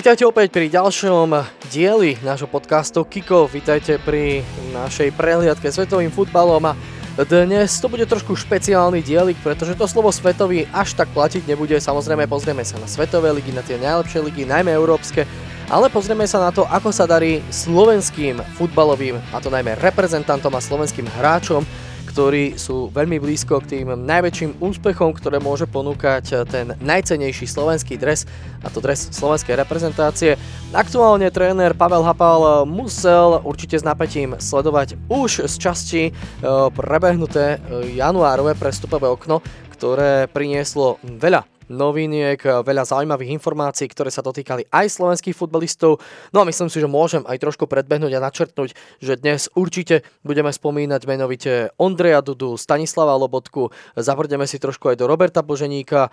[0.00, 1.28] Vítajte opäť pri ďalšom
[1.68, 3.44] dieli nášho podcastu Kiko.
[3.52, 4.40] Vítajte pri
[4.72, 6.72] našej prehliadke svetovým futbalom a
[7.28, 11.76] dnes to bude trošku špeciálny dielik, pretože to slovo svetový až tak platiť nebude.
[11.76, 15.28] Samozrejme pozrieme sa na svetové ligy, na tie najlepšie ligy, najmä európske,
[15.68, 20.64] ale pozrieme sa na to, ako sa darí slovenským futbalovým, a to najmä reprezentantom a
[20.64, 21.60] slovenským hráčom
[22.10, 28.26] ktorí sú veľmi blízko k tým najväčším úspechom, ktoré môže ponúkať ten najcenejší slovenský dres,
[28.66, 30.34] a to dres slovenskej reprezentácie.
[30.74, 36.12] Aktuálne tréner Pavel Hapal musel určite s napätím sledovať už z časti e,
[36.74, 37.62] prebehnuté
[37.94, 39.38] januárové prestupové okno,
[39.70, 46.02] ktoré prinieslo veľa noviniek, veľa zaujímavých informácií, ktoré sa dotýkali aj slovenských futbalistov.
[46.34, 50.50] No a myslím si, že môžem aj trošku predbehnúť a načrtnúť, že dnes určite budeme
[50.50, 56.10] spomínať menovite Ondreja Dudu, Stanislava Lobotku, zavrdeme si trošku aj do Roberta Boženíka,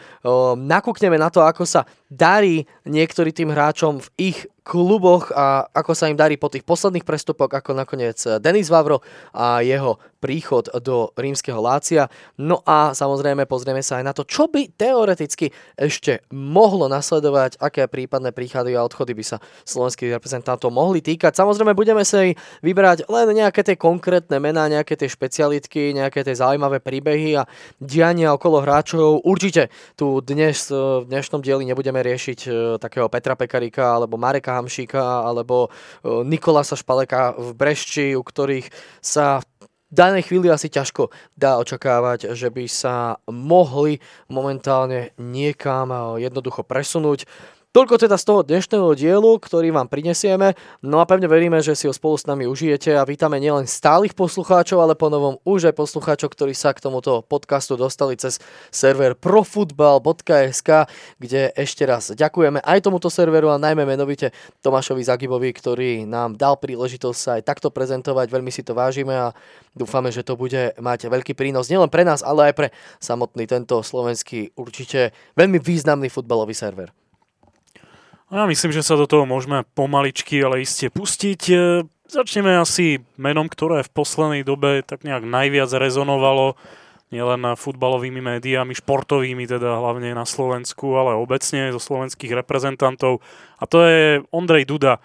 [0.55, 6.11] nakúkneme na to, ako sa darí niektorým tým hráčom v ich kluboch a ako sa
[6.11, 8.99] im darí po tých posledných prestupoch, ako nakoniec Denis Vavro
[9.31, 12.09] a jeho príchod do rímskeho Lácia.
[12.41, 17.85] No a samozrejme pozrieme sa aj na to, čo by teoreticky ešte mohlo nasledovať, aké
[17.85, 21.37] prípadné príchody a odchody by sa slovenských reprezentantov mohli týkať.
[21.37, 22.25] Samozrejme budeme sa
[22.65, 28.33] vybrať len nejaké tie konkrétne mená, nejaké tie špecialitky, nejaké tie zaujímavé príbehy a diania
[28.33, 29.21] okolo hráčov.
[29.21, 32.49] Určite tu dnes v dnešnom dieli nebudeme riešiť e,
[32.81, 35.69] takého Petra Pekarika alebo Mareka Hamšíka alebo
[36.03, 39.39] Nikolasa Špaleka v Brešči, u ktorých sa
[39.87, 41.07] v danej chvíli asi ťažko
[41.39, 47.23] dá očakávať, že by sa mohli momentálne niekam jednoducho presunúť.
[47.77, 50.57] Toľko teda z toho dnešného dielu, ktorý vám prinesieme.
[50.81, 54.17] No a pevne veríme, že si ho spolu s nami užijete a vítame nielen stálych
[54.17, 58.41] poslucháčov, ale ponovom už aj poslucháčov, ktorí sa k tomuto podcastu dostali cez
[58.73, 60.89] server profutbal.sk,
[61.21, 64.33] kde ešte raz ďakujeme aj tomuto serveru a najmä menovite
[64.65, 68.33] Tomášovi Zagibovi, ktorý nám dal príležitosť sa aj takto prezentovať.
[68.33, 69.37] Veľmi si to vážime a
[69.77, 73.85] dúfame, že to bude mať veľký prínos nielen pre nás, ale aj pre samotný tento
[73.85, 76.89] slovenský určite veľmi významný futbalový server.
[78.27, 81.41] Ja myslím, že sa do toho môžeme pomaličky, ale iste pustiť.
[81.47, 81.55] E,
[82.11, 86.59] začneme asi menom, ktoré v poslednej dobe tak nejak najviac rezonovalo
[87.07, 93.23] nielen futbalovými médiami, športovými teda hlavne na Slovensku, ale obecne zo slovenských reprezentantov.
[93.59, 94.99] A to je Ondrej Duda,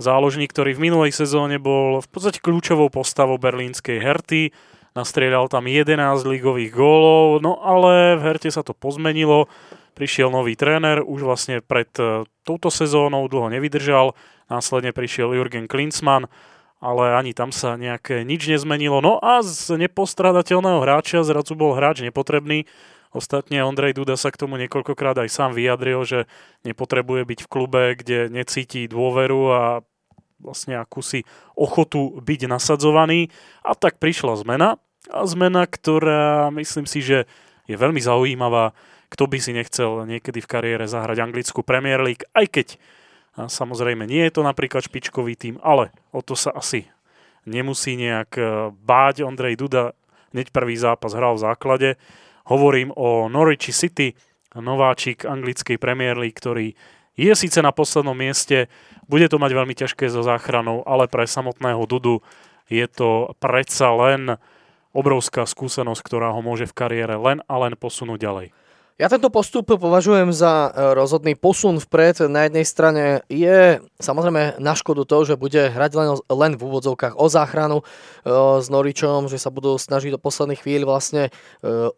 [0.00, 4.56] záložník, ktorý v minulej sezóne bol v podstate kľúčovou postavou berlínskej Herty.
[4.96, 5.92] Nastrieľal tam 11
[6.24, 9.52] ligových gólov, no ale v Herte sa to pozmenilo
[9.92, 14.16] prišiel nový tréner, už vlastne pred e, touto sezónou dlho nevydržal,
[14.48, 16.28] následne prišiel Jürgen Klinsmann,
[16.82, 18.98] ale ani tam sa nejaké nič nezmenilo.
[18.98, 22.66] No a z nepostradateľného hráča zrazu bol hráč nepotrebný.
[23.12, 26.24] Ostatne Ondrej Duda sa k tomu niekoľkokrát aj sám vyjadril, že
[26.64, 29.62] nepotrebuje byť v klube, kde necíti dôveru a
[30.42, 31.22] vlastne akúsi
[31.54, 33.30] ochotu byť nasadzovaný.
[33.62, 34.80] A tak prišla zmena.
[35.12, 37.30] A zmena, ktorá myslím si, že
[37.70, 38.74] je veľmi zaujímavá
[39.12, 42.68] kto by si nechcel niekedy v kariére zahrať anglickú Premier League, aj keď
[43.36, 46.88] samozrejme nie je to napríklad špičkový tým, ale o to sa asi
[47.44, 48.42] nemusí nejak e,
[48.72, 49.28] báť.
[49.28, 49.92] Ondrej Duda
[50.32, 51.88] hneď prvý zápas hral v základe.
[52.48, 54.16] Hovorím o Norwich City,
[54.56, 56.72] nováčik anglickej Premier League, ktorý
[57.12, 58.72] je síce na poslednom mieste,
[59.04, 62.24] bude to mať veľmi ťažké so záchranou, ale pre samotného Dudu
[62.72, 64.40] je to predsa len
[64.96, 68.48] obrovská skúsenosť, ktorá ho môže v kariére len a len posunúť ďalej.
[69.02, 72.22] Ja tento postup považujem za e, rozhodný posun vpred.
[72.30, 77.18] Na jednej strane je samozrejme na škodu to, že bude hrať len, len v úvodzovkách
[77.18, 77.84] o záchranu e,
[78.62, 81.30] s Noričom, že sa budú snažiť do posledných chvíľ vlastne e,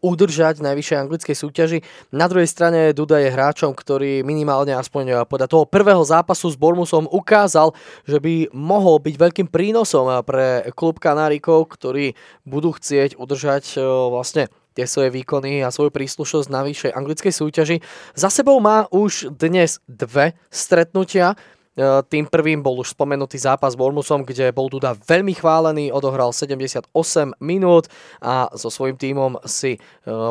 [0.01, 1.79] udržať najvyššej anglickej súťaži.
[2.09, 7.05] Na druhej strane Duda je hráčom, ktorý minimálne aspoň podľa toho prvého zápasu s Bormusom
[7.05, 7.77] ukázal,
[8.09, 12.17] že by mohol byť veľkým prínosom pre klub Kanárikov, ktorí
[12.49, 13.77] budú chcieť udržať
[14.09, 17.77] vlastne tie svoje výkony a svoju príslušnosť na vyššej anglickej súťaži.
[18.11, 21.39] Za sebou má už dnes dve stretnutia.
[21.75, 26.35] E, tým prvým bol už spomenutý zápas s Bormusom, kde bol Duda veľmi chválený, odohral
[26.35, 26.91] 78
[27.39, 27.87] minút
[28.19, 29.79] a so svojím tímom si e,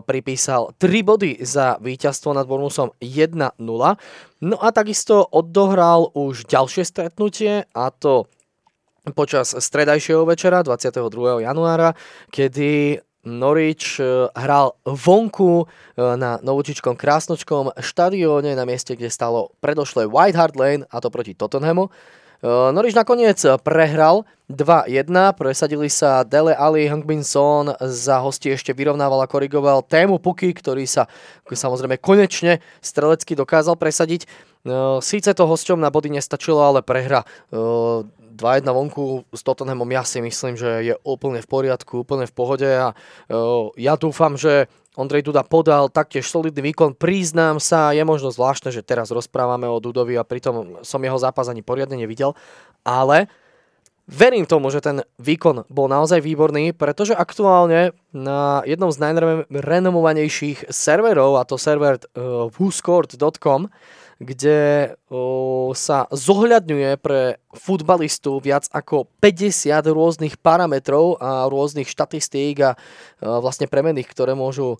[0.04, 3.60] pripísal 3 body za víťazstvo nad Bormusom 1-0.
[4.44, 8.28] No a takisto odohral už ďalšie stretnutie a to
[9.12, 11.44] počas stredajšieho večera 22.
[11.44, 11.92] januára,
[12.32, 15.66] kedy Norwich e, hral vonku e,
[16.16, 21.34] na Novočičkom krásnočkom štadióne na mieste, kde stalo predošlé White Hart Lane a to proti
[21.34, 21.88] Tottenhamu.
[22.44, 29.30] Norwich nakoniec prehral 2-1, presadili sa Dele Ali, Bin Son za hosti ešte vyrovnával a
[29.30, 31.08] korigoval tému Puky, ktorý sa
[31.48, 34.28] samozrejme konečne strelecky dokázal presadiť.
[35.04, 40.56] Síce to hosťom na body nestačilo, ale prehra 2-1 vonku s Tottenhamom ja si myslím,
[40.56, 42.96] že je úplne v poriadku, úplne v pohode a
[43.76, 46.94] ja dúfam, že Ondrej Duda podal taktiež solidný výkon.
[46.94, 51.50] Priznám sa, je možno zvláštne, že teraz rozprávame o Dudovi a pritom som jeho zápas
[51.50, 52.38] ani poriadne nevidel,
[52.86, 53.26] ale
[54.06, 61.42] verím tomu, že ten výkon bol naozaj výborný, pretože aktuálne na jednom z najrenomovanejších serverov,
[61.42, 63.72] a to server uh, whoscored.com,
[64.22, 72.70] kde o, sa zohľadňuje pre futbalistu viac ako 50 rôznych parametrov a rôznych štatistík a
[72.74, 74.76] o, vlastne premených, ktoré môžu o,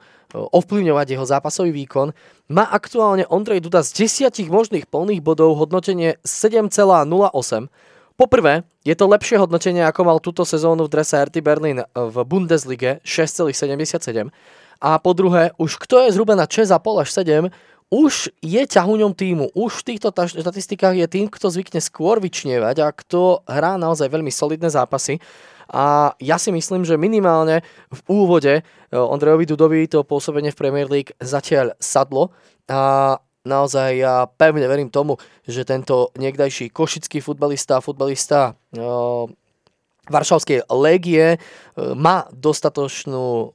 [0.54, 2.14] ovplyvňovať jeho zápasový výkon.
[2.50, 7.70] Má aktuálne Ondrej Duda z 10 možných plných bodov hodnotenie 7,08.
[8.14, 13.02] Poprvé, je to lepšie hodnotenie, ako mal túto sezónu v drese RT Berlin v Bundeslige
[13.02, 14.31] 6,77.
[14.78, 17.50] A po druhé, už kto je zhruba na 6,5 až 7,
[17.94, 22.91] už je ťahuňom týmu, už v týchto štatistikách je tým, kto zvykne skôr vyčnievať a
[22.91, 25.23] kto hrá naozaj veľmi solidné zápasy.
[25.70, 30.91] A ja si myslím, že minimálne v úvode eh, Ondrejovi Dudovi to pôsobenie v Premier
[30.91, 32.35] League zatiaľ sadlo
[32.67, 33.14] a
[33.46, 39.29] naozaj ja pevne verím tomu, že tento niekdajší košický futbalista, futbalista uh,
[40.08, 43.52] Varšavskej légie uh, má dostatočnú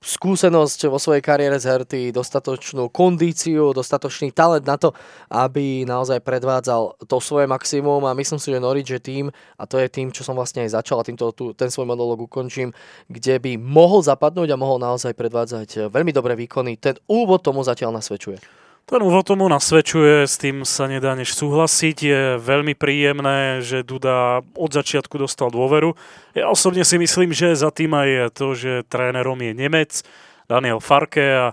[0.00, 4.96] skúsenosť vo svojej kariére z Herty, dostatočnú kondíciu, dostatočný talent na to,
[5.28, 9.76] aby naozaj predvádzal to svoje maximum a myslím si, že Norwich je tým, a to
[9.76, 12.72] je tým, čo som vlastne aj začal a týmto tu, ten svoj monolog ukončím,
[13.12, 16.80] kde by mohol zapadnúť a mohol naozaj predvádzať veľmi dobré výkony.
[16.80, 18.59] Ten úvod tomu zatiaľ nasvedčuje.
[18.90, 21.96] Ten úvod tomu nasvedčuje, s tým sa nedá než súhlasiť.
[22.02, 25.94] Je veľmi príjemné, že Duda od začiatku dostal dôveru.
[26.34, 30.02] Ja osobne si myslím, že za tým aj to, že trénerom je Nemec,
[30.50, 31.46] Daniel Farke a,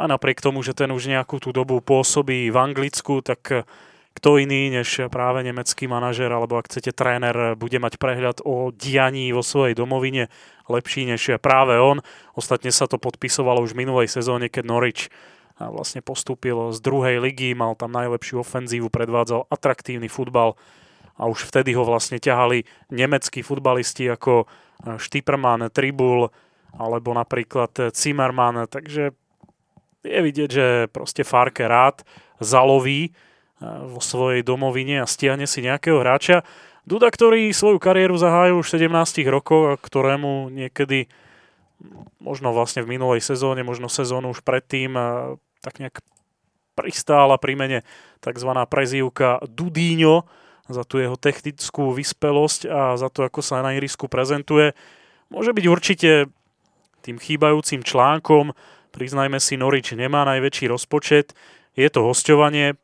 [0.00, 3.68] a napriek tomu, že ten už nejakú tú dobu pôsobí v Anglicku, tak
[4.16, 9.28] kto iný než práve nemecký manažer, alebo ak chcete tréner, bude mať prehľad o dianí
[9.36, 10.32] vo svojej domovine
[10.72, 12.00] lepší než práve on.
[12.32, 15.12] Ostatne sa to podpisovalo už v minulej sezóne, keď Norwich
[15.58, 20.54] vlastne postúpil z druhej ligy, mal tam najlepšiu ofenzívu, predvádzal atraktívny futbal
[21.18, 22.62] a už vtedy ho vlastne ťahali
[22.94, 24.46] nemeckí futbalisti ako
[24.86, 26.30] Štýperman, Tribul
[26.78, 29.10] alebo napríklad Zimmermann, takže
[30.06, 32.06] je vidieť, že proste Farke rád
[32.38, 33.10] zaloví
[33.62, 36.46] vo svojej domovine a stiahne si nejakého hráča.
[36.86, 41.10] Duda, ktorý svoju kariéru zahájil už v 17 rokoch a ktorému niekedy
[42.22, 44.94] možno vlastne v minulej sezóne, možno sezónu už predtým
[45.64, 46.00] tak nejak
[46.78, 47.78] pristála pri mene
[48.22, 48.50] tzv.
[48.70, 50.22] prezývka Dudíňo
[50.68, 54.76] za tú jeho technickú vyspelosť a za to, ako sa na irisku prezentuje.
[55.32, 56.10] Môže byť určite
[57.02, 58.52] tým chýbajúcim článkom.
[58.92, 61.32] Priznajme si, Norič nemá najväčší rozpočet.
[61.72, 62.76] Je to hostovanie.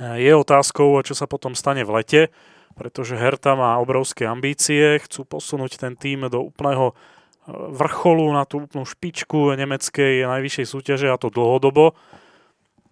[0.00, 2.22] Je otázkou, čo sa potom stane v lete,
[2.76, 6.96] pretože Herta má obrovské ambície, chcú posunúť ten tým do úplného
[7.50, 11.98] vrcholu na tú úplnú špičku nemeckej najvyššej súťaže a to dlhodobo.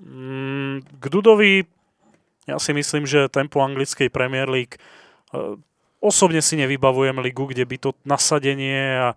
[0.02, 1.68] Mm, k Dudovi
[2.50, 4.80] ja si myslím, že tempo anglickej Premier League e,
[6.02, 9.08] osobne si nevybavujem ligu, kde by to nasadenie a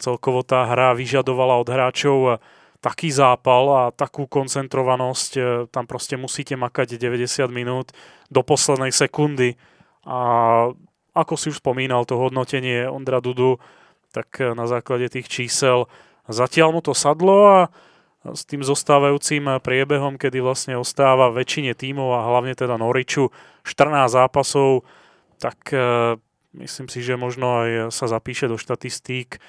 [0.00, 2.42] celkovo tá hra vyžadovala od hráčov
[2.80, 5.30] taký zápal a takú koncentrovanosť.
[5.36, 7.92] E, tam proste musíte makať 90 minút
[8.32, 9.54] do poslednej sekundy.
[10.08, 10.18] A
[11.12, 13.60] ako si už spomínal, to hodnotenie Ondra Dudu
[14.10, 15.86] tak eh, na základe tých čísel
[16.30, 17.60] zatiaľ mu to sadlo a
[18.20, 23.32] s tým zostávajúcim priebehom, kedy vlastne ostáva väčšine tímov a hlavne teda Noriču
[23.64, 24.84] 14 zápasov,
[25.40, 26.16] tak eh,
[26.60, 29.40] myslím si, že možno aj sa zapíše do štatistík.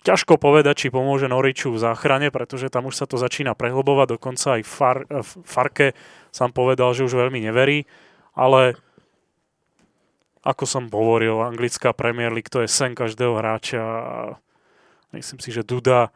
[0.00, 4.58] Ťažko povedať, či pomôže Noriču v záchrane, pretože tam už sa to začína prehlbovať, dokonca
[4.58, 5.94] aj Far, eh, Farke
[6.34, 7.86] sám povedal, že už veľmi neverí,
[8.34, 8.74] ale
[10.40, 14.14] ako som hovoril, anglická Premier League to je sen každého hráča a
[15.12, 16.08] myslím si, že Duda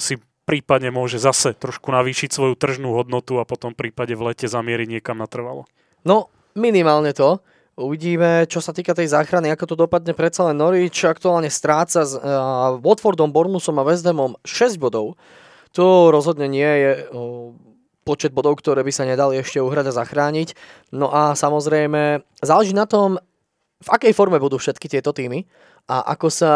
[0.00, 4.88] si prípadne môže zase trošku navýšiť svoju tržnú hodnotu a potom prípade v lete zamieriť
[4.96, 5.68] niekam natrvalo.
[6.08, 7.44] No, minimálne to.
[7.78, 10.98] Uvidíme, čo sa týka tej záchrany, ako to dopadne predsa len Norwich.
[11.04, 15.14] Aktuálne stráca s uh, Watfordom, Bournemouthom a West Hamom 6 bodov.
[15.78, 17.54] To rozhodne nie je uh,
[18.02, 20.58] počet bodov, ktoré by sa nedali ešte uhrať a zachrániť.
[20.90, 23.22] No a samozrejme, záleží na tom,
[23.78, 25.46] v akej forme budú všetky tieto týmy
[25.86, 26.52] a ako sa,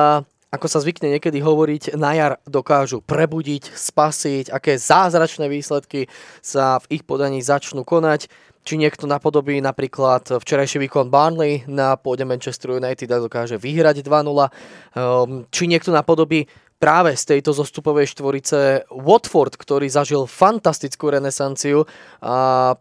[0.50, 6.10] ako sa zvykne niekedy hovoriť, na jar dokážu prebudiť, spasiť, aké zázračné výsledky
[6.42, 8.26] sa v ich podaní začnú konať.
[8.62, 14.22] či niekto napodobí napríklad včerajší výkon Barnley na pôde Manchester United a dokáže vyhrať 2-0,
[14.22, 16.46] ehm, či niekto napodobí
[16.78, 21.86] práve z tejto zostupovej štvorice Watford, ktorý zažil fantastickú renesanciu
[22.18, 22.74] a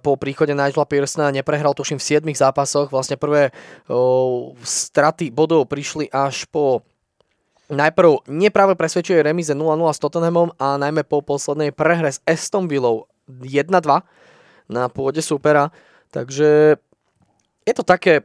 [0.00, 2.88] po príchode Nigela Pearsona neprehral tuším v 7 zápasoch.
[2.88, 3.50] Vlastne prvé
[3.90, 6.86] o, straty bodov prišli až po
[7.66, 13.10] najprv nepráve presvedčuje remize 0-0 s Tottenhamom a najmä po poslednej prehre s Aston Villou
[13.26, 13.66] 1-2
[14.70, 15.74] na pôde supera.
[16.14, 16.78] Takže
[17.66, 18.22] je to také,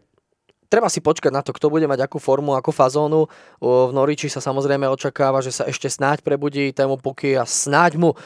[0.72, 3.28] treba si počkať na to, kto bude mať akú formu, akú fazónu.
[3.60, 8.16] V Noriči sa samozrejme očakáva, že sa ešte snáď prebudí tému Puky a snáď mu
[8.16, 8.18] e,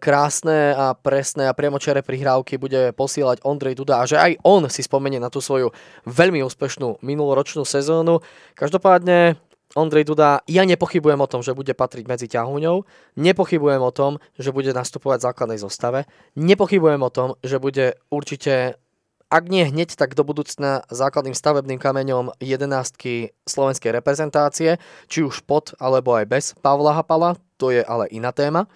[0.00, 4.80] krásne a presné a priamočere prihrávky bude posielať Ondrej Duda a že aj on si
[4.80, 5.68] spomenie na tú svoju
[6.08, 8.24] veľmi úspešnú minuloročnú sezónu.
[8.56, 9.36] Každopádne
[9.78, 12.82] Ondrej Duda, ja nepochybujem o tom, že bude patriť medzi ťahuňou,
[13.14, 18.82] nepochybujem o tom, že bude nastupovať v základnej zostave, nepochybujem o tom, že bude určite,
[19.30, 25.72] ak nie hneď, tak do budúcna základným stavebným kameňom jedenáctky slovenskej reprezentácie, či už pod
[25.78, 28.66] alebo aj bez Pavla Hapala, to je ale iná téma.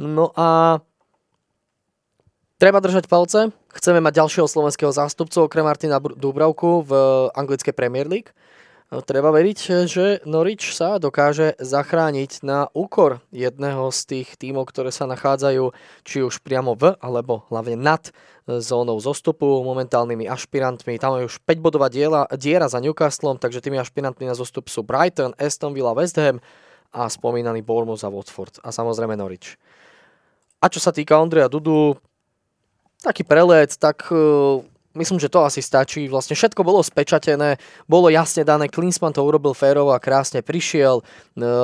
[0.00, 0.80] No a
[2.58, 3.54] Treba držať palce.
[3.70, 6.92] Chceme mať ďalšieho slovenského zástupcu okrem Martina Dubravku v
[7.30, 8.34] anglickej Premier League.
[8.88, 15.04] Treba veriť, že Norwich sa dokáže zachrániť na úkor jedného z tých tímov, ktoré sa
[15.04, 15.76] nachádzajú
[16.08, 18.08] či už priamo v, alebo hlavne nad
[18.48, 20.96] zónou zostupu, momentálnymi ašpirantmi.
[20.96, 25.36] Tam je už 5-bodová diela, diera za Newcastlom, takže tými ašpirantmi na zostup sú Brighton,
[25.36, 26.40] Aston Villa, West Ham
[26.88, 29.60] a spomínaný Bournemouth a Watford a samozrejme Norwich.
[30.64, 31.92] A čo sa týka Ondreja Dudu,
[33.04, 34.08] taký prelet, tak
[34.98, 36.10] myslím, že to asi stačí.
[36.10, 41.02] Vlastne všetko bolo spečatené, bolo jasne dané, Klinsmann to urobil férovo a krásne prišiel, e,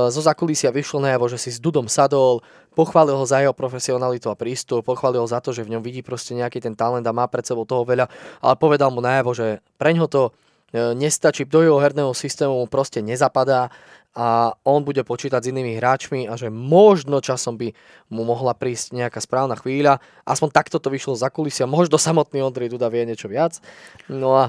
[0.08, 2.40] zo zakulisia vyšlo najavo, že si s Dudom sadol,
[2.78, 6.06] pochválil ho za jeho profesionalitu a prístup, pochválil ho za to, že v ňom vidí
[6.06, 8.06] proste nejaký ten talent a má pred sebou toho veľa,
[8.42, 10.30] ale povedal mu najavo, že preňho to
[10.70, 13.74] e, nestačí, do jeho herného systému mu proste nezapadá
[14.14, 17.74] a on bude počítať s inými hráčmi a že možno časom by
[18.06, 19.98] mu mohla prísť nejaká správna chvíľa.
[20.22, 21.66] Aspoň takto to vyšlo za kulisia.
[21.66, 23.58] Možno samotný Ondrej Duda vie niečo viac.
[24.06, 24.44] No a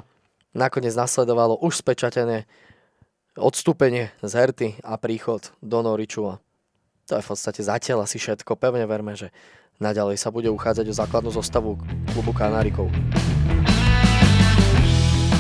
[0.54, 2.46] nakoniec nasledovalo už spečatené
[3.36, 6.38] odstúpenie z Herty a príchod do Noriču.
[7.06, 8.58] To je v podstate zatiaľ asi všetko.
[8.58, 9.34] Pevne verme, že
[9.82, 11.78] naďalej sa bude uchádzať o základnú zostavu
[12.14, 12.90] klubu Kanárikov.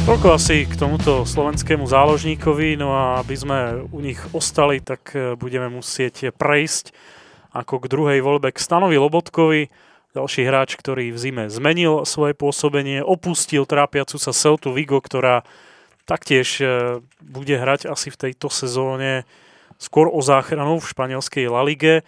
[0.05, 5.33] Toľko asi k tomuto slovenskému záložníkovi, no a aby sme u nich ostali, tak e,
[5.33, 6.93] budeme musieť prejsť
[7.49, 9.73] ako k druhej voľbe k Stanovi Lobotkovi,
[10.13, 15.41] ďalší hráč, ktorý v zime zmenil svoje pôsobenie, opustil trápiacu sa Celtu Vigo, ktorá
[16.05, 19.25] taktiež e, bude hrať asi v tejto sezóne
[19.81, 22.05] skôr o záchranu v španielskej La Lige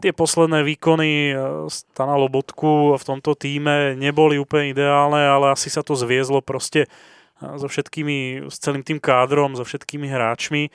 [0.00, 1.34] tie posledné výkony e,
[1.68, 6.88] Stana Lobotku v tomto týme neboli úplne ideálne, ale asi sa to zviezlo proste e,
[7.60, 10.72] so všetkými, s celým tým kádrom, so všetkými hráčmi.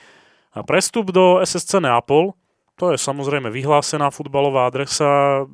[0.56, 2.32] A prestup do SSC Neapol,
[2.78, 5.44] to je samozrejme vyhlásená futbalová adresa,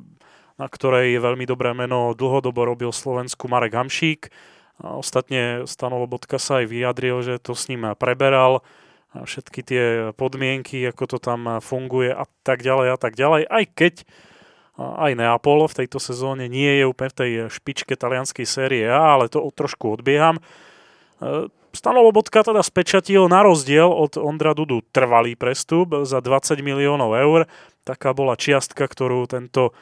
[0.55, 4.29] na ktorej je veľmi dobré meno, dlhodobo robil Slovensku Marek Hamšík.
[4.83, 8.61] A ostatne Stano Lobotka sa aj vyjadril, že to s ním preberal
[9.13, 9.83] všetky tie
[10.17, 13.45] podmienky, ako to tam funguje a tak ďalej a tak ďalej.
[13.45, 14.03] Aj keď
[14.77, 19.29] aj Neapol v tejto sezóne nie je úplne v tej špičke talianskej série A, ale
[19.29, 20.41] to trošku odbieham.
[20.41, 27.13] E, Stano Lobotka teda spečatil na rozdiel od Ondra Dudu trvalý prestup za 20 miliónov
[27.17, 27.45] eur.
[27.85, 29.73] Taká bola čiastka, ktorú tento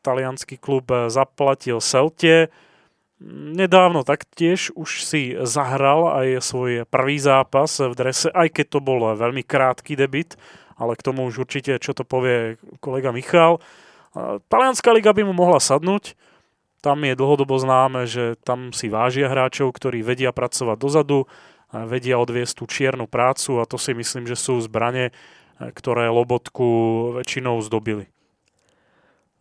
[0.00, 2.48] talianský klub zaplatil Celte.
[3.18, 9.10] Nedávno taktiež už si zahral aj svoj prvý zápas v drese, aj keď to bol
[9.18, 10.38] veľmi krátky debit,
[10.78, 13.58] ale k tomu už určite, čo to povie kolega Michal.
[14.46, 16.14] Talianská liga by mu mohla sadnúť,
[16.78, 21.26] tam je dlhodobo známe, že tam si vážia hráčov, ktorí vedia pracovať dozadu,
[21.74, 25.10] vedia odviesť tú čiernu prácu a to si myslím, že sú zbranie,
[25.58, 26.66] ktoré Lobotku
[27.18, 28.06] väčšinou zdobili.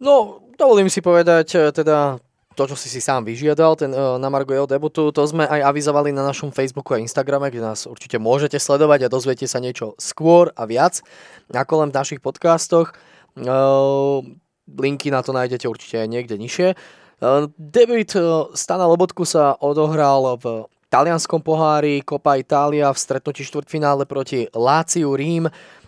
[0.01, 2.17] No, dovolím si povedať, teda
[2.57, 5.61] to, čo si si sám vyžiadal, ten uh, na Margo jeho debutu, to sme aj
[5.69, 9.93] avizovali na našom Facebooku a Instagrame, kde nás určite môžete sledovať a dozviete sa niečo
[10.01, 11.05] skôr a viac,
[11.53, 12.97] ako len v našich podcastoch.
[13.37, 14.25] Uh,
[14.65, 16.73] linky na to nájdete určite aj niekde nižšie.
[17.21, 24.09] Uh, debut uh, Stana Lobotku sa odohral v talianskom pohári Copa Italia v stretnutí štvrtfinále
[24.09, 25.45] proti Láciu Rím.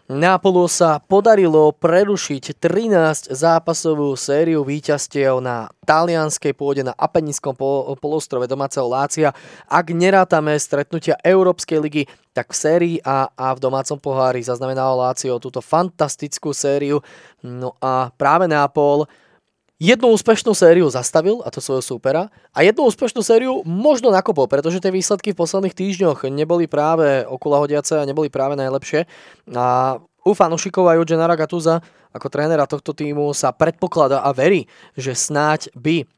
[0.09, 7.53] Neapolu sa podarilo prerušiť 13 zápasovú sériu víťazstiev na talianskej pôde na Apeninskom
[7.93, 9.37] polostrove domáceho Lácia.
[9.69, 15.37] Ak nerátame stretnutia Európskej ligy, tak v sérii A a v domácom pohári zaznamenalo Lácio
[15.37, 17.05] túto fantastickú sériu.
[17.45, 19.05] No a práve Neapol
[19.79, 24.83] jednu úspešnú sériu zastavil, a to svojho súpera, a jednu úspešnú sériu možno nakopol, pretože
[24.83, 29.07] tie výsledky v posledných týždňoch neboli práve okulahodiace a neboli práve najlepšie.
[29.55, 31.79] A u fanúšikov aj u Gennara Gattusa
[32.11, 34.65] ako trénera tohto týmu sa predpokladá a verí,
[34.97, 36.09] že snáď by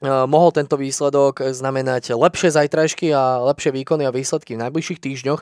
[0.00, 5.40] mohol tento výsledok znamenať lepšie zajtrajšky a lepšie výkony a výsledky v najbližších týždňoch.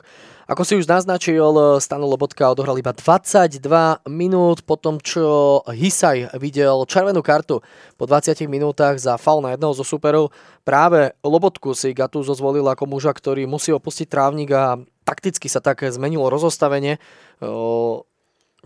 [0.49, 3.61] Ako si už naznačil, Stano Lobotka odohral iba 22
[4.09, 7.63] minút po tom, čo Hisaj videl červenú kartu
[7.95, 10.35] po 20 minútach za faul na jedného zo superov.
[10.67, 15.87] Práve Lobotku si Gattuso zvolil ako muža, ktorý musí opustiť trávnik a takticky sa tak
[15.87, 18.08] zmenilo rozostavenie eh,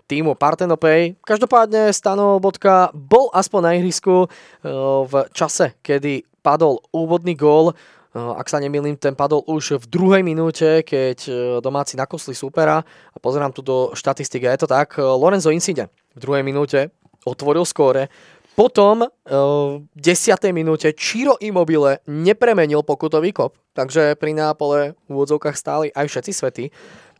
[0.07, 1.15] týmu Partenopej.
[1.23, 4.69] Každopádne Stano Bodka bol aspoň na ihrisku eh,
[5.07, 7.71] v čase, kedy padol úvodný gól.
[7.71, 12.83] Eh, ak sa nemýlim, ten padol už v druhej minúte, keď eh, domáci nakosli supera.
[12.85, 14.99] A pozerám tu do štatistiky, je to tak.
[14.99, 16.91] Lorenzo Insigne v druhej minúte
[17.23, 18.11] otvoril skóre.
[18.53, 20.37] Potom v 10.
[20.53, 26.65] minúte Čiro Immobile nepremenil pokutový kop, takže pri Nápole v úvodzovkách stáli aj všetci svety.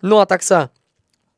[0.06, 0.70] No a tak sa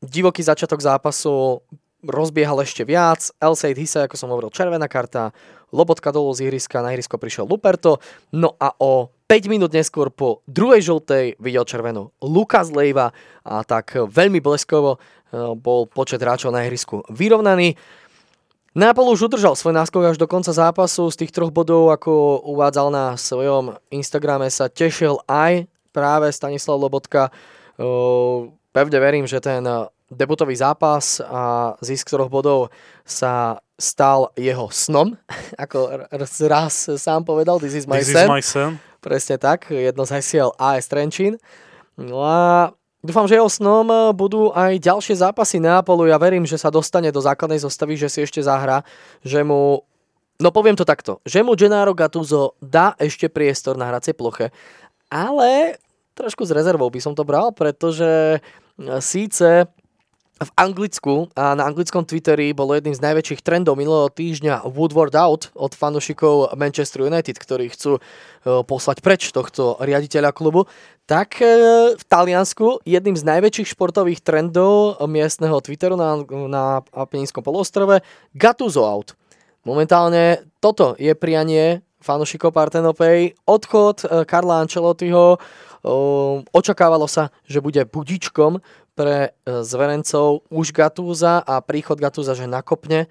[0.06, 1.60] divoký začiatok zápasu
[2.06, 3.30] rozbiehal ešte viac.
[3.42, 5.34] El Said Hisa, ako som hovoril, červená karta,
[5.74, 7.98] Lobotka dolu z ihriska, na ihrisko prišiel Luperto,
[8.30, 13.10] no a o 5 minút neskôr po druhej žltej videl červenú Lukas Lejva
[13.42, 14.98] a tak veľmi bleskovo e,
[15.58, 17.74] bol počet hráčov na ihrisku vyrovnaný.
[18.78, 21.10] Nápol už udržal svoj náskok až do konca zápasu.
[21.10, 27.26] Z tých troch bodov, ako uvádzal na svojom Instagrame, sa tešil aj práve Stanislav Lobotka.
[27.26, 27.30] E,
[28.76, 32.70] pevne verím, že ten eh, debutový zápas a zisk troch bodov
[33.02, 35.18] sa stal jeho snom,
[35.64, 36.08] ako
[36.46, 38.26] raz sám povedal, this is my, this sen.
[38.26, 38.70] Is my sen.
[39.02, 41.38] Presne tak, jedno z hesiel AS Trenčín.
[41.94, 46.10] No a dúfam, že jeho snom budú aj ďalšie zápasy Neapolu.
[46.10, 48.82] Ja verím, že sa dostane do základnej zostavy, že si ešte zahra,
[49.22, 49.86] že mu
[50.36, 54.52] No poviem to takto, že mu Gennaro Gattuso dá ešte priestor na hracej ploche,
[55.08, 55.80] ale
[56.12, 58.40] trošku s rezervou by som to bral, pretože
[59.00, 59.64] síce
[60.36, 65.48] v Anglicku a na anglickom Twitteri bolo jedným z najväčších trendov minulého týždňa Woodward out
[65.56, 68.00] od fanúšikov Manchester United, ktorí chcú e,
[68.44, 70.68] poslať preč tohto riaditeľa klubu,
[71.08, 71.48] tak e,
[71.96, 78.04] v Taliansku jedným z najväčších športových trendov miestneho Twitteru na, na Apeninskom poloostrove
[78.36, 79.16] Gattuso out.
[79.64, 85.40] Momentálne toto je prianie fanúšikov Partenopej, odchod e, Karla Ancelottiho
[86.50, 88.58] Očakávalo sa, že bude budičkom
[88.96, 93.08] pre e, zverencov už Gatúza a príchod Gatúza, že nakopne e,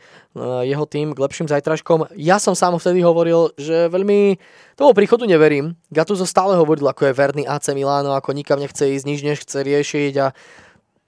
[0.66, 2.10] jeho tým k lepším zajtražkom.
[2.18, 4.42] Ja som sám vtedy hovoril, že veľmi
[4.74, 5.78] tomu príchodu neverím.
[5.94, 10.14] Gatúzo stále hovoril, ako je verný AC Milano, ako nikam nechce ísť, nič nechce riešiť
[10.26, 10.34] a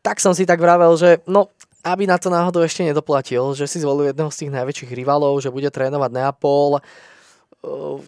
[0.05, 1.49] tak som si tak vravel, že no,
[1.81, 5.49] aby na to náhodou ešte nedoplatil, že si zvolil jedného z tých najväčších rivalov, že
[5.49, 6.79] bude trénovať Neapol,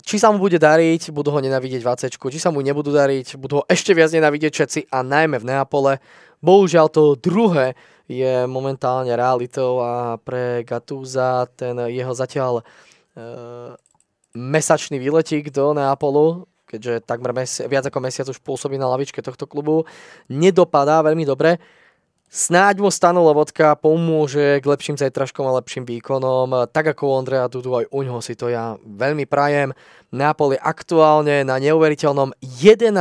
[0.05, 3.61] či sa mu bude dariť, budú ho nenavidieť 20, či sa mu nebudú dariť, budú
[3.61, 5.93] ho ešte viac nenavidieť všetci a najmä v Neapole.
[6.39, 7.75] Bohužiaľ to druhé
[8.09, 12.63] je momentálne realitou a pre Gatúza ten jeho zatiaľ e,
[14.33, 19.45] mesačný výletík do Neapolu, keďže takmer mesi- viac ako mesiac už pôsobí na lavičke tohto
[19.45, 19.85] klubu,
[20.25, 21.61] nedopadá veľmi dobre.
[22.29, 26.69] Snáď mu Stano Lobotka pomôže k lepším zajtražkom a lepším výkonom.
[26.69, 29.73] Tak ako u Ondreja Dudu, aj u ňoho si to ja veľmi prajem.
[30.13, 32.93] Napoli aktuálne na neuveriteľnom 11.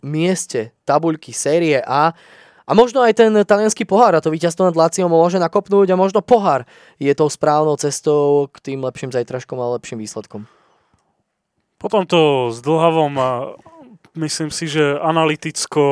[0.00, 2.16] mieste tabuľky série A.
[2.66, 6.22] A možno aj ten talianský pohár a to víťazstvo nad Láciom môže nakopnúť a možno
[6.22, 6.66] pohár
[7.02, 10.46] je tou správnou cestou k tým lepším zajtražkom a lepším výsledkom.
[11.82, 13.18] Po tomto zdlhavom
[14.14, 15.82] myslím si, že analyticko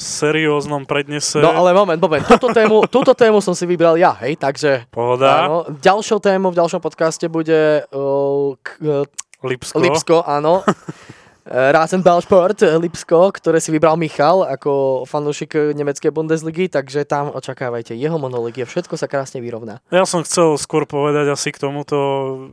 [0.00, 1.38] serióznom prednese.
[1.38, 2.24] No ale moment, moment.
[2.24, 4.88] Túto tému, túto tému som si vybral ja, hej, takže...
[4.88, 5.46] Pohoda.
[5.46, 9.04] Áno, ďalšou tému v ďalšom podcaste bude uh, k, uh,
[9.44, 9.76] Lipsko.
[9.78, 10.64] Lipsko, áno.
[11.46, 18.66] Rasenballsport Lipsko, ktoré si vybral Michal ako fanúšik nemeckej Bundesligy, takže tam očakávajte jeho monológie,
[18.66, 19.78] všetko sa krásne vyrovná.
[19.94, 21.98] Ja som chcel skôr povedať asi k tomuto,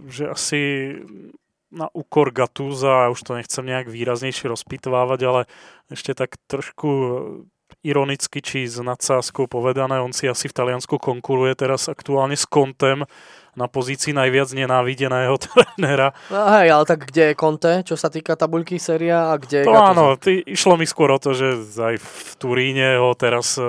[0.05, 0.61] že asi
[1.73, 5.41] na úkor Gatúza, už to nechcem nejak výraznejšie rozpitvávať, ale
[5.89, 6.89] ešte tak trošku
[7.81, 13.09] ironicky či s nadsázkou povedané, on si asi v Taliansku konkuruje teraz aktuálne s Kontem
[13.53, 16.13] na pozícii najviac nenávideného trénera.
[16.29, 19.65] No hej, ale tak kde je Conte, čo sa týka tabuľky séria a kde je
[19.69, 23.65] To áno, ty, išlo mi skôr o to, že aj v Turíne ho teraz e,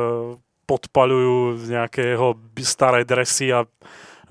[0.64, 3.68] podpaľujú nejaké jeho staré dresy a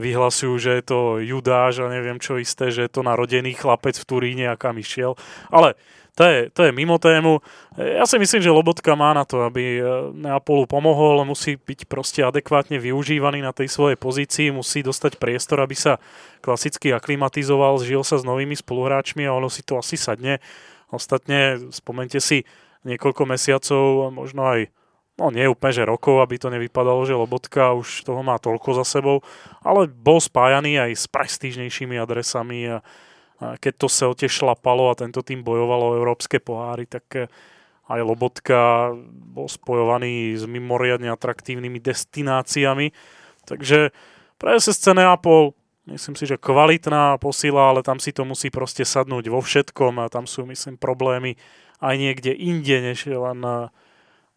[0.01, 4.07] vyhlasujú, že je to Judáš a neviem čo isté, že je to narodený chlapec v
[4.09, 5.13] Turíne a kam išiel.
[5.53, 5.77] Ale
[6.13, 7.41] to je, to je mimo tému.
[7.73, 12.21] Ja si myslím, že Lobotka má na to, aby e, Neapolu pomohol, musí byť proste
[12.21, 15.97] adekvátne využívaný na tej svojej pozícii, musí dostať priestor, aby sa
[16.45, 20.37] klasicky aklimatizoval, žil sa s novými spoluhráčmi a ono si to asi sadne.
[20.93, 22.45] Ostatne, spomente si
[22.85, 24.69] niekoľko mesiacov, možno aj
[25.17, 28.85] no nie úplne, že rokov, aby to nevypadalo, že Lobotka už toho má toľko za
[28.85, 29.25] sebou,
[29.65, 32.85] ale bol spájaný aj s prestížnejšími adresami a
[33.59, 37.27] keď to Celte šlapalo a tento tým bojovalo o európske poháry, tak eh,
[37.91, 42.95] aj Lobotka bol spojovaný s mimoriadne atraktívnymi destináciami.
[43.43, 43.91] Takže
[44.39, 45.51] pre SSC Neapol
[45.91, 50.07] myslím si, že kvalitná posila, ale tam si to musí proste sadnúť vo všetkom a
[50.07, 51.35] tam sú, myslím, problémy
[51.83, 53.57] aj niekde inde, než len na,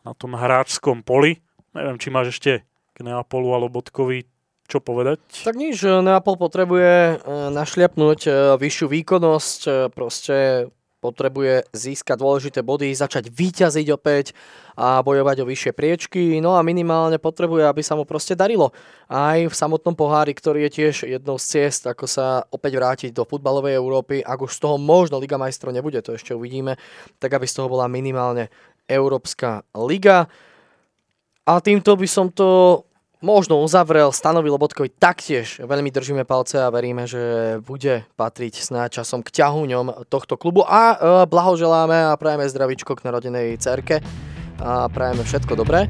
[0.03, 1.39] na tom hráčskom poli.
[1.71, 2.67] Neviem, či máš ešte
[2.97, 4.27] k Neapolu a Lobotkovi
[4.67, 5.23] čo povedať?
[5.47, 7.15] Tak nič, Neapol potrebuje e,
[7.55, 14.35] našliapnúť e, vyššiu výkonnosť, e, proste potrebuje získať dôležité body, začať vyťaziť opäť
[14.75, 18.75] a bojovať o vyššie priečky, no a minimálne potrebuje, aby sa mu proste darilo.
[19.07, 23.23] Aj v samotnom pohári, ktorý je tiež jednou z ciest, ako sa opäť vrátiť do
[23.23, 26.75] futbalovej Európy, ak už z toho možno Liga majstrov nebude, to ešte uvidíme,
[27.23, 28.51] tak aby z toho bola minimálne
[28.91, 30.27] Európska liga.
[31.47, 32.83] A týmto by som to
[33.25, 35.61] možno uzavrel, stanovil Lobotkovi taktiež.
[35.63, 40.65] Veľmi držíme palce a veríme, že bude patriť snáď časom k ťahuňom tohto klubu.
[40.69, 44.05] A e, blahoželáme a prajeme zdravičko k narodenej cerke.
[44.61, 45.89] A prajeme všetko dobré.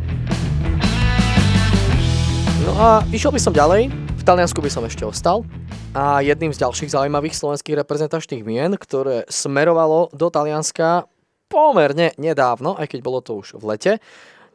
[2.66, 5.46] No a išiel by som ďalej, v Taliansku by som ešte ostal.
[5.94, 11.06] A jedným z ďalších zaujímavých slovenských reprezentačných mien, ktoré smerovalo do Talianska
[11.46, 13.92] pomerne nedávno, aj keď bolo to už v lete,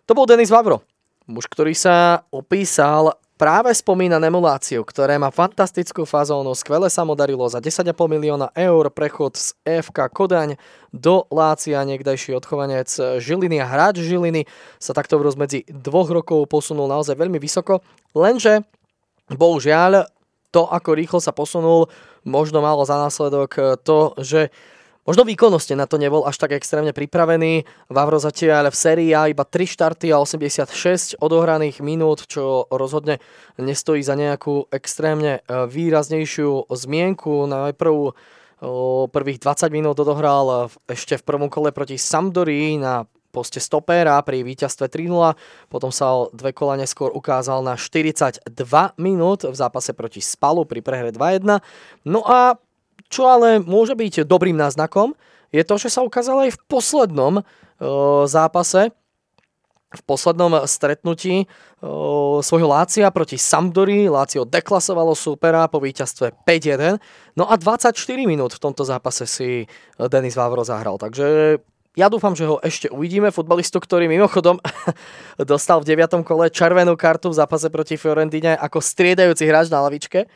[0.05, 0.83] to bol Denis Vavro.
[1.29, 7.45] Muž, ktorý sa opísal práve spomínanému Láciu, ktoré má fantastickú fazónu, skvele sa mu darilo
[7.49, 10.57] za 10,5 milióna eur prechod z EFK Kodaň
[10.93, 12.89] do Lácia, niekdajší odchovanec
[13.21, 14.45] Žiliny a hráč Žiliny
[14.81, 17.81] sa takto v rozmedzi dvoch rokov posunul naozaj veľmi vysoko,
[18.13, 18.65] lenže
[19.29, 20.05] bohužiaľ
[20.49, 21.89] to, ako rýchlo sa posunul,
[22.25, 24.53] možno malo za následok to, že
[25.01, 27.65] Možno výkonnosti na to nebol až tak extrémne pripravený.
[27.89, 33.17] Vavro zatiaľ v sérii A iba 3 štarty a 86 odohraných minút, čo rozhodne
[33.57, 37.49] nestojí za nejakú extrémne e, výraznejšiu zmienku.
[37.49, 38.13] Najprv
[39.09, 44.91] prvých 20 minút odohral ešte v prvom kole proti Sampdorii na poste stopéra pri víťazstve
[44.91, 45.33] 3-0,
[45.71, 48.43] potom sa o dve kola neskôr ukázal na 42
[48.99, 51.63] minút v zápase proti Spalu pri prehre 2-1.
[52.05, 52.59] No a
[53.11, 55.13] čo ale môže byť dobrým náznakom,
[55.51, 57.43] je to, že sa ukázalo aj v poslednom e,
[58.23, 58.95] zápase,
[59.91, 61.45] v poslednom stretnutí e,
[62.39, 64.07] svojho Lácia proti Sampdory.
[64.07, 67.03] Lácio deklasovalo supera po víťazstve 5-1.
[67.35, 67.91] No a 24
[68.23, 69.67] minút v tomto zápase si
[69.99, 70.95] Denis Vávro zahral.
[70.95, 71.59] Takže
[71.99, 73.35] ja dúfam, že ho ešte uvidíme.
[73.35, 74.63] Futbalistu, ktorý mimochodom
[75.51, 76.23] dostal v 9.
[76.23, 80.31] kole červenú kartu v zápase proti Fiorentine ako striedajúci hráč na lavičke.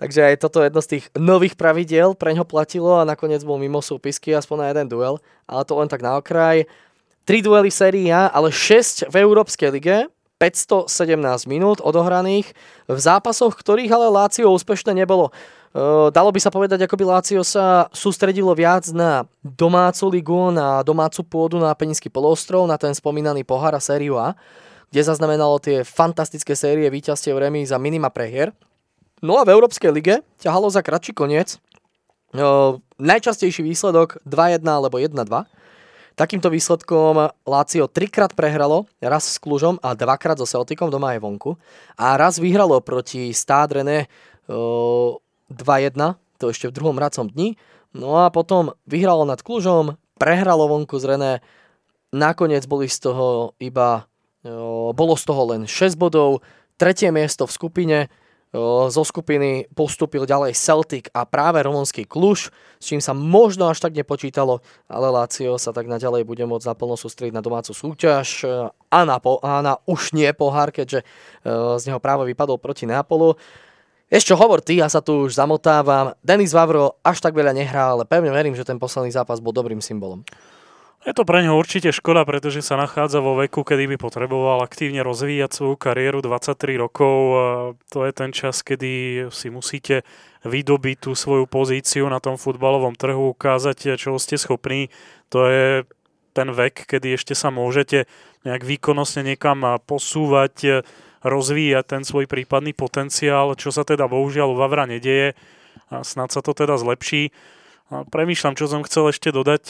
[0.00, 3.84] Takže aj toto jedno z tých nových pravidiel pre ňo platilo a nakoniec bol mimo
[3.84, 6.64] súpisky aspoň na jeden duel, ale to len tak na okraj.
[7.28, 10.08] 3 duely v sérii A, ale 6 v Európskej lige,
[10.40, 12.48] 517 minút odohraných
[12.88, 15.36] v zápasoch, ktorých ale Lácio úspešne nebolo.
[16.10, 21.20] Dalo by sa povedať, ako by Lácio sa sústredilo viac na domácu ligu, na domácu
[21.28, 24.32] pôdu na Peninský polostrov, na ten spomínaný pohár a sériu A,
[24.88, 28.56] kde zaznamenalo tie fantastické série víťazstiev remí za minima prehier.
[29.20, 31.60] No a v Európskej lige ťahalo za kratší koniec.
[32.32, 35.44] O, najčastejší výsledok 2-1 alebo 1-2.
[36.16, 41.56] Takýmto výsledkom Lácio trikrát prehralo, raz s Klužom a dvakrát so Celticom doma aj vonku.
[41.96, 44.08] A raz vyhralo proti Stádrene
[44.48, 47.56] 2-1, to ešte v druhom racom dni.
[47.96, 51.32] No a potom vyhralo nad Klužom, prehralo vonku z René.
[52.12, 54.04] Nakoniec boli z toho iba,
[54.92, 56.44] bolo z toho len 6 bodov,
[56.76, 57.98] tretie miesto v skupine,
[58.90, 62.50] zo skupiny postúpil ďalej Celtic a práve rumunský Kluž,
[62.82, 64.58] s čím sa možno až tak nepočítalo,
[64.90, 68.42] ale Lazio sa tak naďalej bude môcť naplno sústrediť na domácu súťaž
[68.90, 71.06] a na, po, a na už nie pohár, keďže
[71.78, 73.38] z neho práve vypadol proti Neapolu.
[74.10, 76.18] Ešte hovor ty, ja sa tu už zamotávam.
[76.18, 79.78] Denis Vavro až tak veľa nehrá, ale pevne verím, že ten posledný zápas bol dobrým
[79.78, 80.26] symbolom.
[81.00, 85.00] Je to pre neho určite škoda, pretože sa nachádza vo veku, kedy by potreboval aktívne
[85.00, 87.16] rozvíjať svoju kariéru 23 rokov.
[87.88, 90.04] To je ten čas, kedy si musíte
[90.44, 94.92] vydobiť tú svoju pozíciu na tom futbalovom trhu, ukázať, čo ste schopní.
[95.32, 95.88] To je
[96.36, 98.04] ten vek, kedy ešte sa môžete
[98.44, 100.84] nejak výkonnostne niekam posúvať,
[101.24, 105.32] rozvíjať ten svoj prípadný potenciál, čo sa teda bohužiaľ u Vavra nedieje
[105.88, 107.32] a snad sa to teda zlepší.
[107.88, 109.64] Premýšľam, čo som chcel ešte dodať.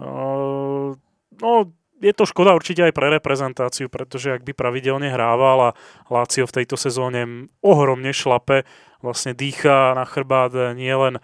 [0.00, 1.52] No,
[2.00, 5.76] je to škoda určite aj pre reprezentáciu, pretože ak by pravidelne hrával a
[6.08, 8.64] Lácio v tejto sezóne ohromne šlape,
[9.04, 11.20] vlastne dýcha na chrbát nielen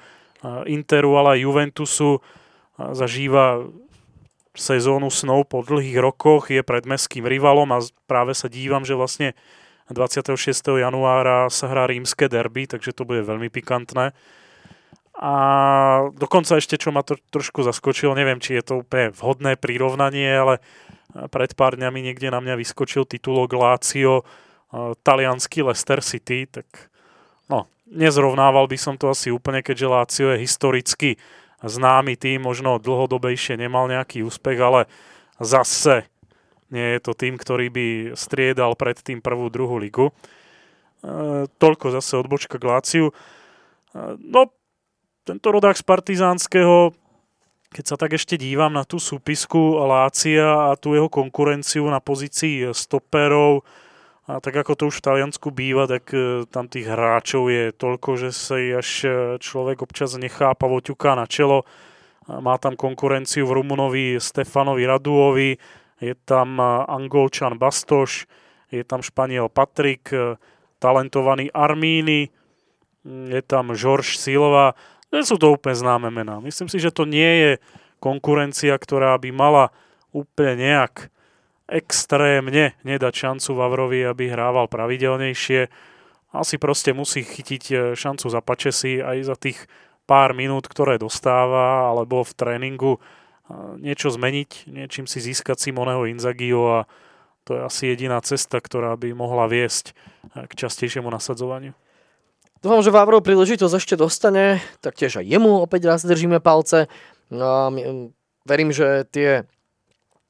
[0.69, 2.21] Interu, ale aj Juventusu,
[2.77, 3.65] zažíva
[4.53, 9.33] sezónu snov po dlhých rokoch, je pred mestským rivalom a práve sa dívam, že vlastne
[9.89, 10.37] 26.
[10.77, 14.13] januára sa hrá rímske derby, takže to bude veľmi pikantné.
[15.17, 15.33] A
[16.13, 20.55] dokonca ešte, čo ma to trošku zaskočilo, neviem, či je to úplne vhodné prirovnanie, ale
[21.33, 24.29] pred pár dňami niekde na mňa vyskočil titulok Lazio,
[25.01, 26.69] talianský Leicester City, tak
[27.49, 31.11] no, nezrovnával by som to asi úplne, keďže Lazio je historicky
[31.65, 34.81] známy tým, možno dlhodobejšie nemal nejaký úspech, ale
[35.41, 36.05] zase
[36.69, 37.87] nie je to tým, ktorý by
[38.19, 40.11] striedal predtým prvú, druhú ligu.
[40.11, 43.05] E, toľko zase odbočka k Láciu.
[43.11, 43.15] E,
[44.19, 44.51] no,
[45.27, 46.95] tento rodák z Partizánskeho,
[47.75, 52.71] keď sa tak ešte dívam na tú súpisku Lácia a tú jeho konkurenciu na pozícii
[52.71, 53.67] stoperov,
[54.27, 58.11] a tak ako to už v Taliansku býva, tak e, tam tých hráčov je toľko,
[58.19, 61.63] že sa až e, človek občas nechápavo ťuká na čelo.
[62.27, 65.55] Má tam konkurenciu v Rumunovi Stefanovi Raduovi,
[66.03, 68.27] je tam e, Angolčan Bastoš,
[68.75, 70.11] je tam Španiel Patrik,
[70.83, 72.27] talentovaný Armíny,
[73.07, 74.75] je tam George Silva,
[75.17, 76.39] nie sú to úplne známe mená.
[76.45, 77.51] Myslím si, že to nie je
[77.99, 79.75] konkurencia, ktorá by mala
[80.13, 81.09] úplne nejak
[81.67, 85.67] extrémne nedať šancu Vavrovi, aby hrával pravidelnejšie.
[86.31, 89.67] Asi proste musí chytiť e, šancu za Pačesi aj za tých
[90.07, 93.01] pár minút, ktoré dostáva, alebo v tréningu e,
[93.83, 96.81] niečo zmeniť, niečím si získať Simoneho Inzagio a
[97.47, 101.75] to je asi jediná cesta, ktorá by mohla viesť e, k častejšiemu nasadzovaniu.
[102.65, 106.89] Dúfam, že Vavrov príležitosť ešte dostane, tak tiež aj jemu opäť raz držíme palce.
[107.29, 107.69] No,
[108.49, 109.45] verím, že tie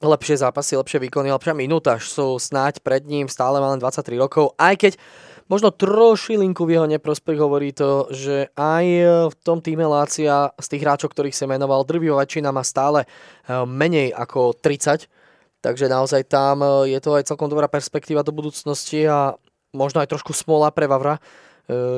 [0.03, 4.53] lepšie zápasy, lepšie výkony, lepšia minúta sú snáď pred ním, stále má len 23 rokov,
[4.59, 4.93] aj keď
[5.49, 8.85] možno trošilinku v jeho neprospech hovorí to, že aj
[9.31, 13.63] v tom týme Lácia z tých hráčov, ktorých sa menoval, drvivá väčšina má stále eh,
[13.65, 15.07] menej ako 30,
[15.63, 19.39] takže naozaj tam eh, je to aj celkom dobrá perspektíva do budúcnosti a
[19.73, 21.21] možno aj trošku smola pre Vavra, e,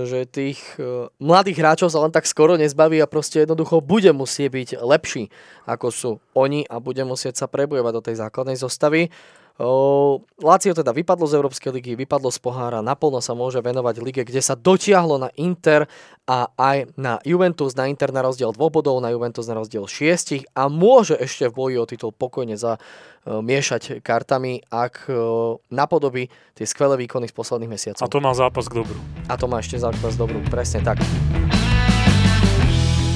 [0.09, 4.49] že tých e, mladých hráčov sa len tak skoro nezbaví a proste jednoducho bude musieť
[4.49, 5.29] byť lepší
[5.69, 9.13] ako sú oni a bude musieť sa prebojovať do tej základnej zostavy.
[10.39, 14.39] Lazio teda vypadlo z Európskej ligy, vypadlo z pohára, naplno sa môže venovať lige, kde
[14.39, 15.83] sa dotiahlo na Inter
[16.23, 20.47] a aj na Juventus, na Inter na rozdiel dvoch bodov, na Juventus na rozdiel šiestich
[20.55, 22.79] a môže ešte v boji o titul pokojne za
[23.27, 25.11] miešať kartami, ak
[25.67, 28.07] napodobí tie skvelé výkony z posledných mesiacov.
[28.07, 28.95] A to má zápas k dobru.
[29.27, 31.03] A to má ešte zápas k dobru, presne tak.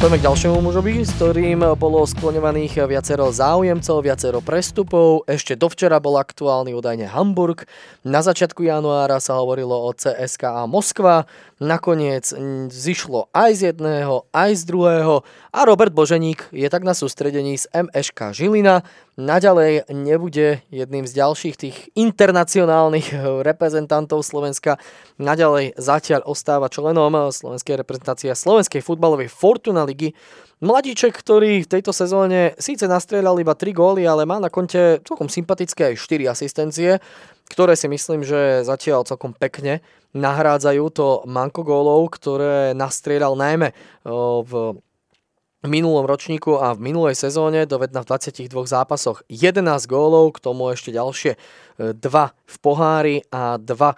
[0.03, 5.23] Poďme k ďalšiemu mužovi, s ktorým bolo skloňovaných viacero záujemcov, viacero prestupov.
[5.31, 7.63] Ešte dovčera bol aktuálny údajne Hamburg.
[8.03, 11.23] Na začiatku januára sa hovorilo o CSKA Moskva.
[11.63, 12.35] Nakoniec
[12.67, 15.23] zišlo aj z jedného, aj z druhého.
[15.55, 18.83] A Robert Boženík je tak na sústredení z MŠK Žilina
[19.19, 23.13] naďalej nebude jedným z ďalších tých internacionálnych
[23.47, 24.81] reprezentantov Slovenska.
[25.21, 30.17] Naďalej zatiaľ ostáva členom slovenskej reprezentácie Slovenskej futbalovej Fortuna ligy.
[30.63, 35.27] Mladíček, ktorý v tejto sezóne síce nastrieľal iba 3 góly, ale má na konte celkom
[35.27, 37.03] sympatické aj 4 asistencie,
[37.51, 39.83] ktoré si myslím, že zatiaľ celkom pekne
[40.15, 43.75] nahrádzajú to manko gólov, ktoré nastrieľal najmä
[44.47, 44.51] v
[45.67, 50.91] minulom ročníku a v minulej sezóne dovedna v 22 zápasoch 11 gólov, k tomu ešte
[50.91, 51.39] ďalšie
[51.79, 53.95] 2 e, v pohári a 2 e,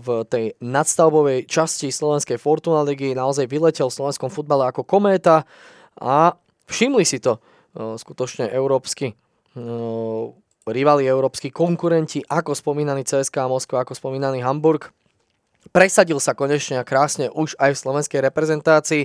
[0.00, 3.12] v tej nadstavbovej časti Slovenskej Fortuna ligy.
[3.12, 5.44] Naozaj vyletel v slovenskom futbale ako kométa
[6.00, 6.32] a
[6.64, 9.12] všimli si to e, skutočne európsky
[10.66, 14.90] rivali, európsky konkurenti, ako spomínaný CSK Moskva, ako spomínaný Hamburg.
[15.70, 19.02] Presadil sa konečne a krásne už aj v slovenskej reprezentácii.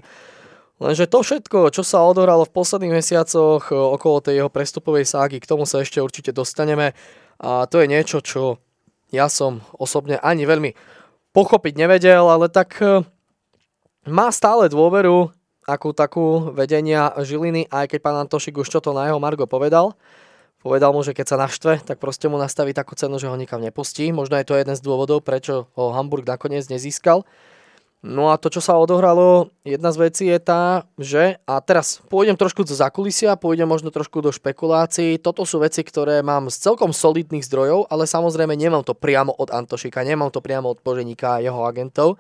[0.82, 5.38] Lenže to všetko, čo sa odohralo v posledných mesiacoch e, okolo tej jeho prestupovej ságy,
[5.38, 6.98] k tomu sa ešte určite dostaneme.
[7.38, 8.58] A to je niečo, čo
[9.14, 10.74] ja som osobne ani veľmi
[11.38, 13.06] pochopiť nevedel, ale tak e,
[14.10, 15.30] má stále dôveru
[15.70, 19.94] akú takú vedenia Žiliny, aj keď pán Antošik už čo to na jeho Margo povedal.
[20.66, 23.62] Povedal mu, že keď sa naštve, tak proste mu nastaví takú cenu, že ho nikam
[23.62, 24.10] nepustí.
[24.10, 27.26] Možno je to jeden z dôvodov, prečo ho Hamburg nakoniec nezískal.
[28.02, 32.34] No a to, čo sa odohralo, jedna z vecí je tá, že, a teraz pôjdem
[32.34, 36.98] trošku do zakulisia, pôjdem možno trošku do špekulácií, toto sú veci, ktoré mám z celkom
[36.98, 41.46] solidných zdrojov, ale samozrejme nemám to priamo od Antošika, nemám to priamo od Poženíka a
[41.46, 42.18] jeho agentov,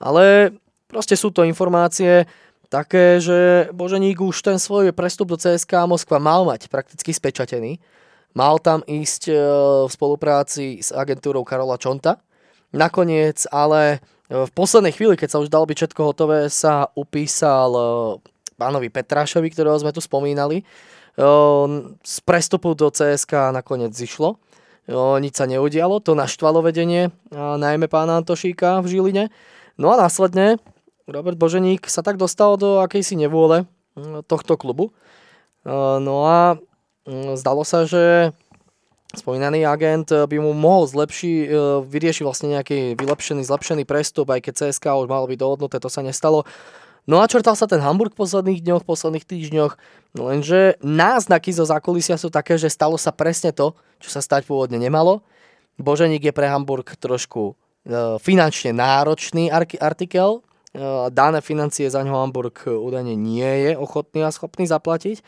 [0.00, 0.56] ale
[0.88, 2.24] proste sú to informácie,
[2.72, 7.78] také, že Boženík už ten svoj prestup do CSK Moskva mal mať prakticky spečatený.
[8.34, 9.34] Mal tam ísť e,
[9.86, 12.18] v spolupráci s agentúrou Karola Čonta.
[12.74, 17.82] Nakoniec ale v poslednej chvíli, keď sa už dalo byť všetko hotové, sa upísal e,
[18.56, 20.64] pánovi Petrášovi, ktorého sme tu spomínali.
[22.02, 24.34] Z prestupu do CSK nakoniec zišlo.
[25.22, 29.24] Nič sa neudialo, to naštvalo vedenie, najmä pána Antošíka v Žiline.
[29.78, 30.58] No a následne
[31.06, 33.64] Robert Boženík sa tak dostal do akejsi nevôle
[34.26, 34.90] tohto klubu.
[35.64, 36.58] No a
[37.08, 38.34] mm, zdalo sa, že
[39.16, 41.48] spomínaný agent by mu mohol zlepšiť, e,
[41.86, 46.04] vyriešiť vlastne nejaký vylepšený, zlepšený prestup, aj keď CSK už malo byť dohodnuté, to sa
[46.04, 46.46] nestalo.
[47.04, 49.72] No a črtal sa ten Hamburg v posledných dňoch, v posledných týždňoch,
[50.16, 54.80] lenže náznaky zo zákulisia sú také, že stalo sa presne to, čo sa stať pôvodne
[54.80, 55.20] nemalo.
[55.76, 57.54] Boženík je pre Hamburg trošku e,
[58.18, 60.40] finančne náročný artikel,
[60.74, 65.22] Eh, dané financie za ňo Hamburg údajne nie je ochotný a schopný zaplatiť.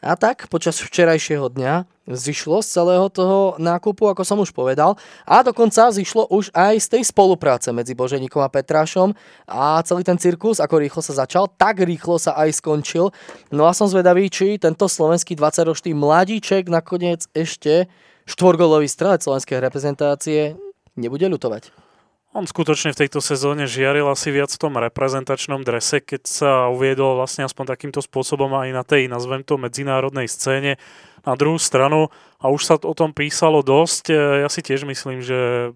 [0.00, 4.96] A tak počas včerajšieho dňa zišlo z celého toho nákupu, ako som už povedal,
[5.28, 9.12] a dokonca zišlo už aj z tej spolupráce medzi Boženíkom a Petrášom
[9.46, 13.12] a celý ten cirkus, ako rýchlo sa začal, tak rýchlo sa aj skončil.
[13.52, 17.86] No a som zvedavý, či tento slovenský 20-ročný mladíček nakoniec ešte
[18.24, 20.56] štvorgolový strelec slovenskej reprezentácie
[20.96, 21.89] nebude ľutovať.
[22.30, 27.18] On skutočne v tejto sezóne žiaril asi viac v tom reprezentačnom drese, keď sa uviedol
[27.18, 30.78] vlastne aspoň takýmto spôsobom aj na tej, nazvem to, medzinárodnej scéne.
[31.26, 32.06] Na druhú stranu,
[32.38, 35.74] a už sa o tom písalo dosť, ja si tiež myslím, že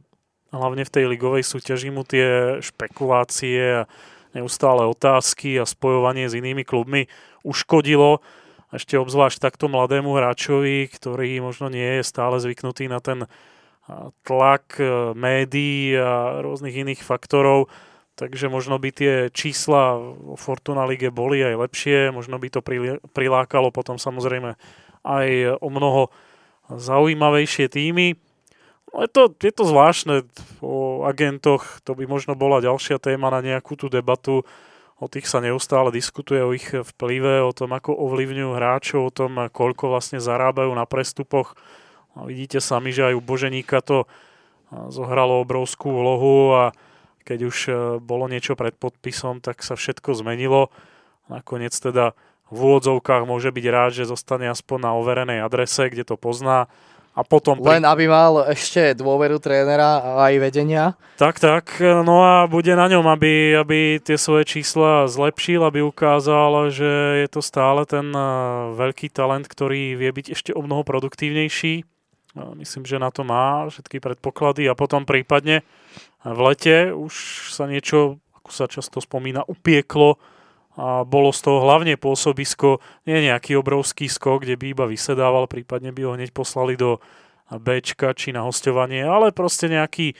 [0.55, 3.89] hlavne v tej ligovej súťaži mu tie špekulácie a
[4.39, 7.11] neustále otázky a spojovanie s inými klubmi
[7.43, 8.23] uškodilo
[8.71, 13.27] ešte obzvlášť takto mladému hráčovi, ktorý možno nie je stále zvyknutý na ten
[14.25, 17.69] tlak e, médií a rôznych iných faktorov,
[18.17, 22.61] takže možno by tie čísla v Fortuna Lige boli aj lepšie, možno by to
[23.13, 24.57] prilákalo potom samozrejme
[25.05, 25.27] aj
[25.61, 26.09] o mnoho
[26.73, 28.17] zaujímavejšie týmy.
[28.95, 30.25] No je, to, je to zvláštne
[30.65, 34.47] o agentoch, to by možno bola ďalšia téma na nejakú tú debatu,
[34.97, 39.51] o tých sa neustále diskutuje, o ich vplyve, o tom, ako ovlivňujú hráčov, o tom,
[39.51, 41.59] koľko vlastne zarábajú na prestupoch
[42.15, 44.07] a vidíte sami, že aj u Boženíka to
[44.91, 46.65] zohralo obrovskú úlohu a
[47.25, 47.73] keď už e,
[48.05, 50.69] bolo niečo pred podpisom, tak sa všetko zmenilo.
[51.33, 52.13] Nakoniec teda
[52.53, 56.69] v úvodzovkách môže byť rád, že zostane aspoň na overenej adrese, kde to pozná.
[57.15, 57.91] A potom Len pri...
[57.95, 60.99] aby mal ešte dôveru trénera a aj vedenia.
[61.15, 61.79] Tak, tak.
[61.81, 67.29] No a bude na ňom, aby, aby tie svoje čísla zlepšil, aby ukázal, že je
[67.31, 68.21] to stále ten e,
[68.77, 71.94] veľký talent, ktorý vie byť ešte o mnoho produktívnejší
[72.35, 75.63] Myslím, že na to má všetky predpoklady a potom prípadne
[76.27, 77.15] v lete už
[77.55, 80.19] sa niečo, ako sa často spomína, upieklo
[80.75, 85.95] a bolo z toho hlavne pôsobisko, nie nejaký obrovský skok, kde by iba vysedával, prípadne
[85.95, 86.99] by ho hneď poslali do
[87.47, 90.19] Bčka či na hostovanie, ale proste nejaký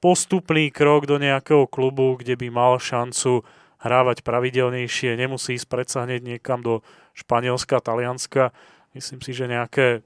[0.00, 3.44] postupný krok do nejakého klubu, kde by mal šancu
[3.84, 6.80] hrávať pravidelnejšie, nemusí ísť predsa hneď niekam do
[7.12, 8.56] Španielska, Talianska.
[8.96, 10.00] Myslím si, že nejaké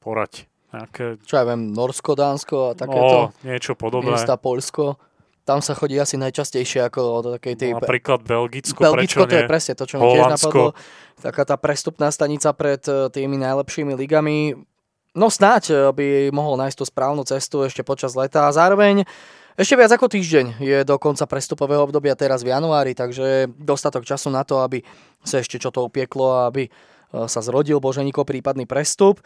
[0.00, 0.50] porať.
[0.70, 1.18] Nejaké...
[1.26, 3.34] Čo ja viem, Norsko, Dánsko a takéto.
[3.34, 4.14] No, niečo podobné.
[4.14, 4.96] Miesta Polsko.
[5.42, 7.70] Tam sa chodí asi najčastejšie ako do takej tej...
[7.74, 10.78] No, napríklad Belgicko, Belgicko to je presne to, čo mi tiež napadlo.
[11.18, 14.54] Taká tá prestupná stanica pred e, tými najlepšími ligami.
[15.16, 19.02] No snáď e, by mohol nájsť tú správnu cestu ešte počas leta a zároveň
[19.58, 24.30] ešte viac ako týždeň je do konca prestupového obdobia teraz v januári, takže dostatok času
[24.30, 24.80] na to, aby
[25.26, 26.70] sa ešte čo to upieklo a aby
[27.10, 29.20] sa zrodil Boženíko prípadný prestup.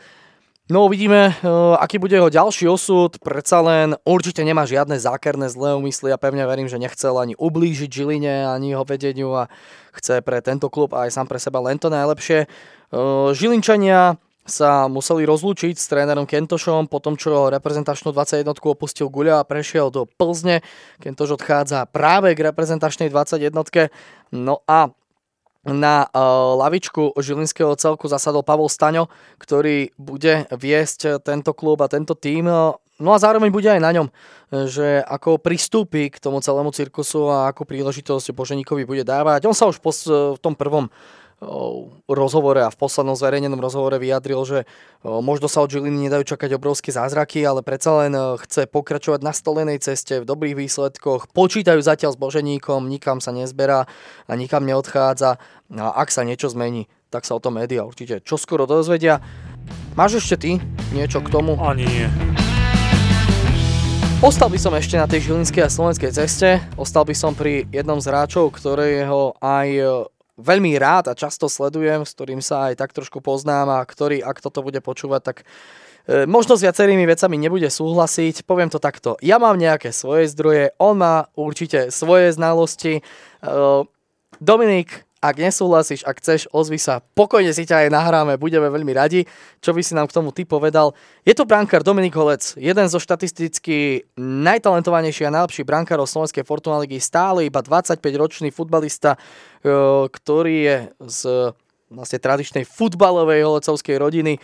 [0.64, 1.32] No uvidíme, e,
[1.76, 3.20] aký bude jeho ďalší osud.
[3.20, 7.92] Predsa len určite nemá žiadne zákerné zlé úmysly a pevne verím, že nechcel ani ublížiť
[7.92, 9.52] Žiline, ani jeho vedeniu a
[9.92, 12.38] chce pre tento klub aj sám pre seba len to najlepšie.
[12.40, 12.96] E,
[13.36, 14.16] Žilinčania
[14.48, 19.92] sa museli rozlúčiť s trénerom Kentošom po tom, čo reprezentačnú 21 opustil Guľa a prešiel
[19.92, 20.64] do Plzne.
[20.96, 23.52] Kentoš odchádza práve k reprezentačnej 21.
[24.32, 24.88] No a
[25.64, 29.08] na uh, lavičku Žilinského celku zasadol Pavol Staňo,
[29.40, 32.46] ktorý bude viesť tento klub a tento tým.
[32.94, 34.06] No a zároveň bude aj na ňom,
[34.70, 39.50] že ako pristúpi k tomu celému cirkusu a ako príležitosť Boženíkovi bude dávať.
[39.50, 40.86] On sa už v tom prvom
[42.08, 44.58] rozhovore a v poslednom zverejnenom rozhovore vyjadril, že
[45.04, 48.12] možno sa od Žiliny nedajú čakať obrovské zázraky, ale predsa len
[48.44, 51.30] chce pokračovať na stolenej ceste v dobrých výsledkoch.
[51.30, 53.86] Počítajú zatiaľ s Boženíkom, nikam sa nezberá
[54.28, 55.36] a nikam neodchádza.
[55.74, 59.22] A ak sa niečo zmení, tak sa o tom médiá určite čoskoro dozvedia.
[59.94, 60.50] Máš ešte ty
[60.90, 61.54] niečo k tomu?
[61.62, 62.10] Ani nie.
[64.24, 66.56] Ostal by som ešte na tej žilinskej a slovenskej ceste.
[66.80, 69.84] Ostal by som pri jednom z hráčov, ktorého aj e,
[70.38, 74.42] veľmi rád a často sledujem, s ktorým sa aj tak trošku poznám a ktorý, ak
[74.42, 75.36] toto bude počúvať, tak
[76.10, 78.42] e, možno s viacerými vecami nebude súhlasiť.
[78.42, 79.14] Poviem to takto.
[79.22, 82.98] Ja mám nejaké svoje zdroje, on má určite svoje znalosti.
[82.98, 83.02] E,
[84.42, 87.00] Dominik ak nesúhlasíš, ak chceš, ozvi sa.
[87.00, 89.24] Pokojne si ťa aj nahráme, budeme veľmi radi.
[89.64, 90.92] Čo by si nám k tomu ty povedal?
[91.24, 97.00] Je to brankár Dominik Holec, jeden zo štatisticky najtalentovanejších a najlepších brankárov Slovenskej Fortuna ligy,
[97.00, 99.18] stále iba 25-ročný futbalista, e,
[100.12, 100.76] ktorý je
[101.08, 101.20] z
[101.88, 104.36] vlastne tradičnej futbalovej holecovskej rodiny.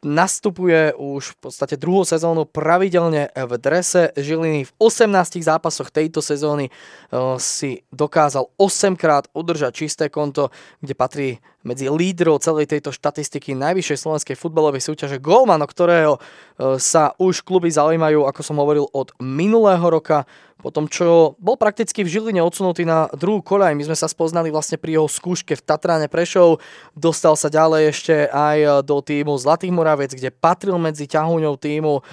[0.00, 4.64] Nastupuje už v podstate druhú sezónu pravidelne v drese Žiliny.
[4.64, 10.48] V 18 zápasoch tejto sezóny eh, si dokázal 8 krát udržať čisté konto,
[10.80, 11.28] kde patrí
[11.68, 17.44] medzi lídrov celej tejto štatistiky najvyššej slovenskej futbalovej súťaže Golman, o ktorého eh, sa už
[17.44, 20.24] kluby zaujímajú, ako som hovoril, od minulého roka
[20.60, 23.72] po tom, čo bol prakticky v Žiline odsunutý na druhú kolaj.
[23.72, 26.60] My sme sa spoznali vlastne pri jeho skúške v Tatráne Prešov.
[26.92, 32.04] Dostal sa ďalej ešte aj do týmu Zlatých Moravec, kde patril medzi ťahúňou týmu.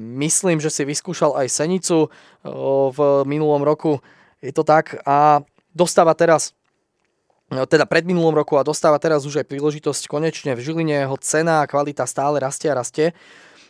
[0.00, 2.08] Myslím, že si vyskúšal aj Senicu
[2.94, 2.98] v
[3.28, 4.00] minulom roku.
[4.40, 5.44] Je to tak a
[5.76, 6.56] dostáva teraz
[7.50, 11.60] teda pred minulom roku a dostáva teraz už aj príležitosť konečne v Žiline, jeho cena
[11.60, 13.10] a kvalita stále rastie a rastie.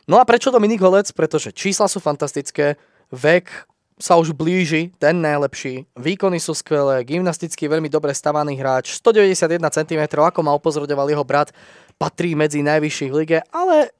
[0.04, 1.08] No a prečo Dominik Holec?
[1.16, 2.76] Pretože čísla sú fantastické,
[3.10, 5.84] vek sa už blíži, ten najlepší.
[5.92, 11.52] Výkony sú skvelé, gymnasticky veľmi dobre stavaný hráč, 191 cm, ako ma upozorňoval jeho brat,
[12.00, 13.92] patrí medzi najvyšších lige, ale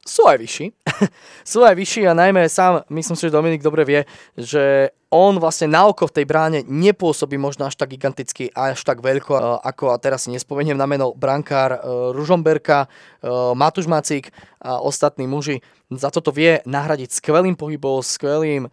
[0.00, 0.66] sú aj vyšší.
[1.52, 4.00] sú aj vyšší a najmä sám, myslím si, že Dominik dobre vie,
[4.34, 8.86] že on vlastne na oko v tej bráne nepôsobí možno až tak giganticky a až
[8.86, 11.78] tak veľko, e, ako, a teraz si nespomeniem na meno, brankár e,
[12.14, 12.88] Ružomberka, e,
[13.58, 14.30] Matúš Macík
[14.62, 15.60] a ostatní muži.
[15.90, 18.70] Za toto vie nahradiť skvelým pohybom, skvelým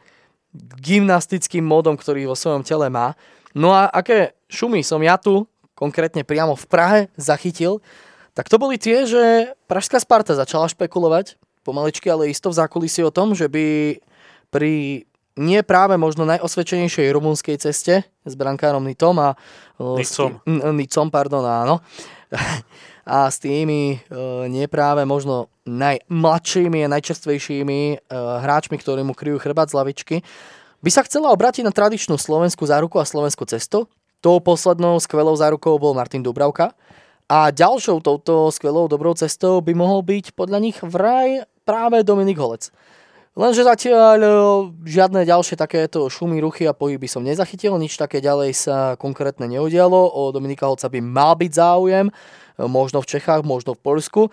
[0.77, 3.17] gymnastickým módom, ktorý vo svojom tele má.
[3.57, 7.81] No a aké šumy som ja tu, konkrétne priamo v Prahe, zachytil,
[8.37, 13.09] tak to boli tie, že Pražská Sparta začala špekulovať, pomaličky, ale isto v zákulisí o
[13.09, 13.97] tom, že by
[14.53, 15.03] pri
[15.37, 19.33] nie práve možno najosvedčenejšej rumunskej ceste s brankárom Nitom a
[19.81, 20.37] Nicom.
[20.77, 21.81] Nicom, pardon, áno.
[23.07, 27.97] a s tými uh, nie práve možno najmladšími a najčerstvejšími uh,
[28.43, 30.15] hráčmi, ktorí mu kryjú chrbát z lavičky,
[30.83, 33.89] by sa chcela obrátiť na tradičnú slovenskú záruku a slovenskú cestu.
[34.21, 36.73] Tou poslednou skvelou zárukou bol Martin Dubravka,
[37.27, 42.71] a ďalšou touto skvelou dobrou cestou by mohol byť podľa nich vraj práve Dominik Holec.
[43.37, 44.29] Lenže zatiaľ e,
[44.89, 49.93] žiadne ďalšie takéto šumy, ruchy a pohyby som nezachytil, nič také ďalej sa konkrétne neudialo.
[49.93, 52.13] O Dominika Holca by mal byť záujem, e,
[52.65, 54.21] možno v Čechách, možno v Polsku.
[54.25, 54.29] E,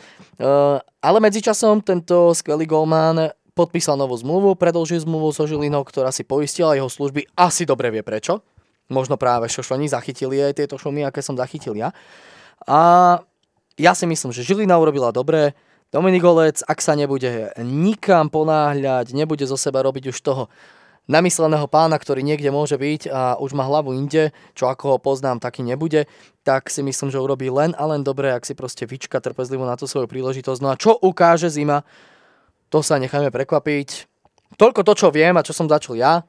[0.80, 6.72] ale medzičasom tento skvelý golman podpísal novú zmluvu, predlžil zmluvu so Žilinou, ktorá si poistila
[6.72, 7.28] jeho služby.
[7.36, 8.40] Asi dobre vie prečo.
[8.88, 11.92] Možno práve šošoni zachytili aj tieto šumy, aké som zachytil ja.
[12.68, 13.20] A
[13.74, 15.52] ja si myslím, že Žilina urobila dobre.
[15.90, 20.50] Dominik Olec, ak sa nebude nikam ponáhľať, nebude zo seba robiť už toho
[21.04, 25.36] namysleného pána, ktorý niekde môže byť a už má hlavu inde, čo ako ho poznám,
[25.36, 26.08] taký nebude,
[26.42, 29.76] tak si myslím, že urobí len a len dobre, ak si proste vyčka trpezlivo na
[29.76, 30.60] tú svoju príležitosť.
[30.64, 31.84] No a čo ukáže zima,
[32.72, 34.08] to sa necháme prekvapiť.
[34.56, 36.24] Toľko to, čo viem a čo som začal ja.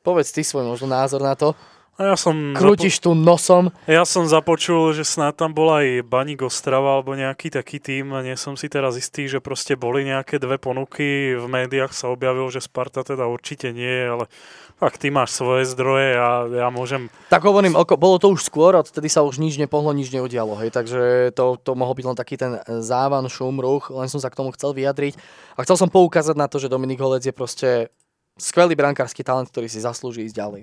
[0.00, 1.52] Povedz ty svoj možno názor na to.
[1.98, 2.54] A ja som...
[2.54, 3.74] Krútiš tu nosom.
[3.90, 8.14] Ja som započul, že snad tam bola aj Baník Ostrava alebo nejaký taký tým.
[8.22, 11.34] Nie som si teraz istý, že proste boli nejaké dve ponuky.
[11.34, 14.30] V médiách sa objavilo, že Sparta teda určite nie, ale
[14.78, 17.10] ak ty máš svoje zdroje a ja môžem...
[17.34, 20.54] Tak hovorím, oko, bolo to už skôr, odtedy sa už nič nepohlo, nič neudialo.
[20.62, 24.30] Hej, takže to, to mohol byť len taký ten závan, šum, ruch, len som sa
[24.30, 25.18] k tomu chcel vyjadriť.
[25.58, 27.90] A chcel som poukázať na to, že Dominik Holec je proste
[28.38, 30.62] skvelý brankársky talent, ktorý si zaslúži ísť ďalej.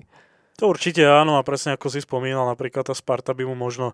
[0.55, 3.91] To určite áno a presne ako si spomínal, napríklad tá Sparta by mu možno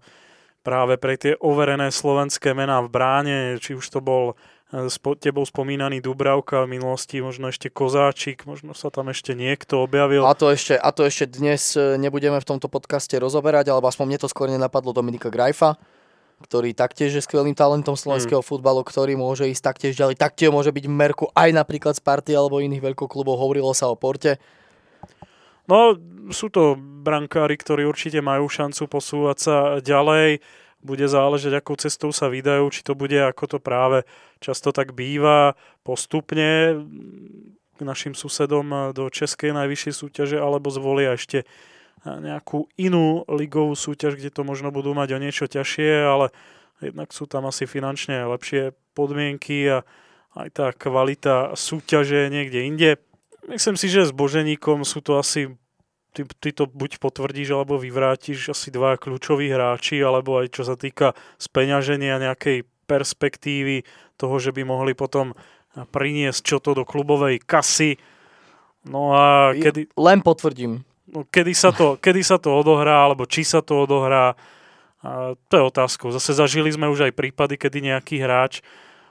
[0.62, 4.38] práve pre tie overené slovenské mená v bráne, či už to bol
[4.70, 9.82] e, spo, tebou spomínaný Dubravka v minulosti, možno ešte Kozáčik, možno sa tam ešte niekto
[9.82, 10.22] objavil.
[10.22, 14.06] A to ešte, a to ešte dnes e, nebudeme v tomto podcaste rozoberať, alebo aspoň
[14.06, 15.82] mne to skôr nenapadlo Dominika Grajfa,
[16.46, 18.48] ktorý taktiež je skvelým talentom slovenského mm.
[18.48, 20.22] futbalu, ktorý môže ísť taktiež ďalej.
[20.22, 23.34] Taktiež môže byť v merku aj napríklad z party alebo iných veľkoklubov.
[23.34, 24.38] Hovorilo sa o Porte.
[25.70, 25.98] No,
[26.32, 30.42] sú to brankári, ktorí určite majú šancu posúvať sa ďalej.
[30.82, 34.02] Bude záležať, akou cestou sa vydajú, či to bude, ako to práve
[34.42, 35.54] často tak býva,
[35.86, 36.82] postupne
[37.78, 41.46] k našim susedom do Českej najvyššej súťaže, alebo zvolia ešte
[42.02, 46.34] nejakú inú ligovú súťaž, kde to možno budú mať o niečo ťažšie, ale
[46.82, 49.86] jednak sú tam asi finančne lepšie podmienky a
[50.34, 52.92] aj tá kvalita súťaže niekde inde.
[53.52, 55.52] Myslím si, že s Boženíkom sú to asi
[56.16, 60.80] ty, ty to buď potvrdíš alebo vyvrátiš asi dva kľúčoví hráči, alebo aj čo sa
[60.80, 63.84] týka speňaženia nejakej perspektívy
[64.16, 65.36] toho, že by mohli potom
[65.76, 68.00] priniesť čo to do klubovej kasy.
[68.88, 69.92] No a kedy...
[70.00, 70.88] Len potvrdím.
[71.12, 74.40] No, kedy, sa to, kedy sa to odohrá, alebo či sa to odohrá,
[75.04, 76.08] a to je otázkou.
[76.16, 78.64] Zase zažili sme už aj prípady, kedy nejaký hráč,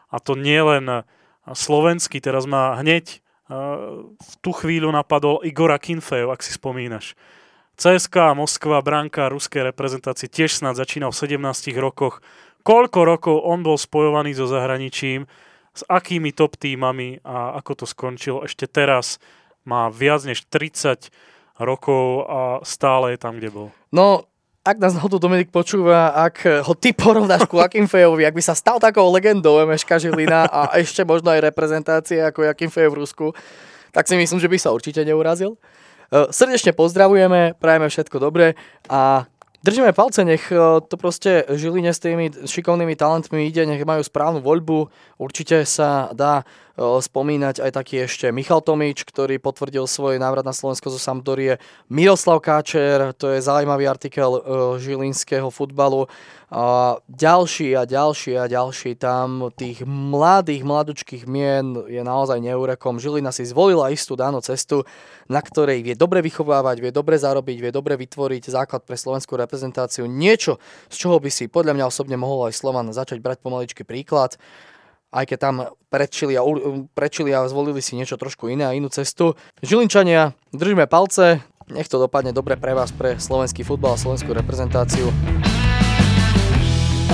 [0.09, 1.05] a to nie len
[1.45, 3.21] slovenský, teraz má hneď
[3.51, 7.19] v tú chvíľu napadol Igora Kinfejev, ak si spomínaš.
[7.75, 12.23] CSK Moskva, bránka ruskej reprezentácie, tiež snad začínal v 17 rokoch.
[12.63, 15.25] Koľko rokov on bol spojovaný so zahraničím,
[15.75, 18.45] s akými top týmami a ako to skončilo.
[18.45, 19.17] Ešte teraz
[19.65, 21.09] má viac než 30
[21.61, 23.69] rokov a stále je tam, kde bol.
[23.91, 24.30] No,
[24.71, 28.79] ak nás náhodou Dominik počúva, ak ho ty porovnáš ku Fejovi, ak by sa stal
[28.79, 33.27] takou legendou Emeška Žilina a ešte možno aj reprezentácie ako Fejo v Rusku,
[33.91, 35.59] tak si myslím, že by sa určite neurazil.
[36.15, 38.55] E, srdečne pozdravujeme, prajeme všetko dobré
[38.87, 39.27] a
[39.63, 44.41] držíme palce, nech e, to proste Žiline s tými šikovnými talentmi ide, nech majú správnu
[44.41, 44.89] voľbu.
[45.21, 46.45] Určite sa dá
[46.81, 51.61] spomínať aj taký ešte Michal Tomič, ktorý potvrdil svoj návrat na Slovensko zo Sampdorie.
[51.93, 54.41] Miroslav Káčer, to je zaujímavý artikel
[54.81, 56.09] žilinského futbalu.
[56.51, 62.99] A ďalší a ďalší a ďalší tam tých mladých, mladučkých mien je naozaj neúrekom.
[62.99, 64.83] Žilina si zvolila istú danú cestu,
[65.31, 70.11] na ktorej vie dobre vychovávať, vie dobre zarobiť, vie dobre vytvoriť základ pre slovenskú reprezentáciu.
[70.11, 70.59] Niečo,
[70.91, 74.35] z čoho by si podľa mňa osobne mohol aj Slovan začať brať pomaličky príklad
[75.11, 75.55] aj keď tam
[75.91, 76.43] prečili a,
[76.95, 79.35] prečili a zvolili si niečo trošku iné a inú cestu.
[79.59, 85.11] Žilinčania, držíme palce, nech to dopadne dobre pre vás, pre slovenský futbal a slovenskú reprezentáciu.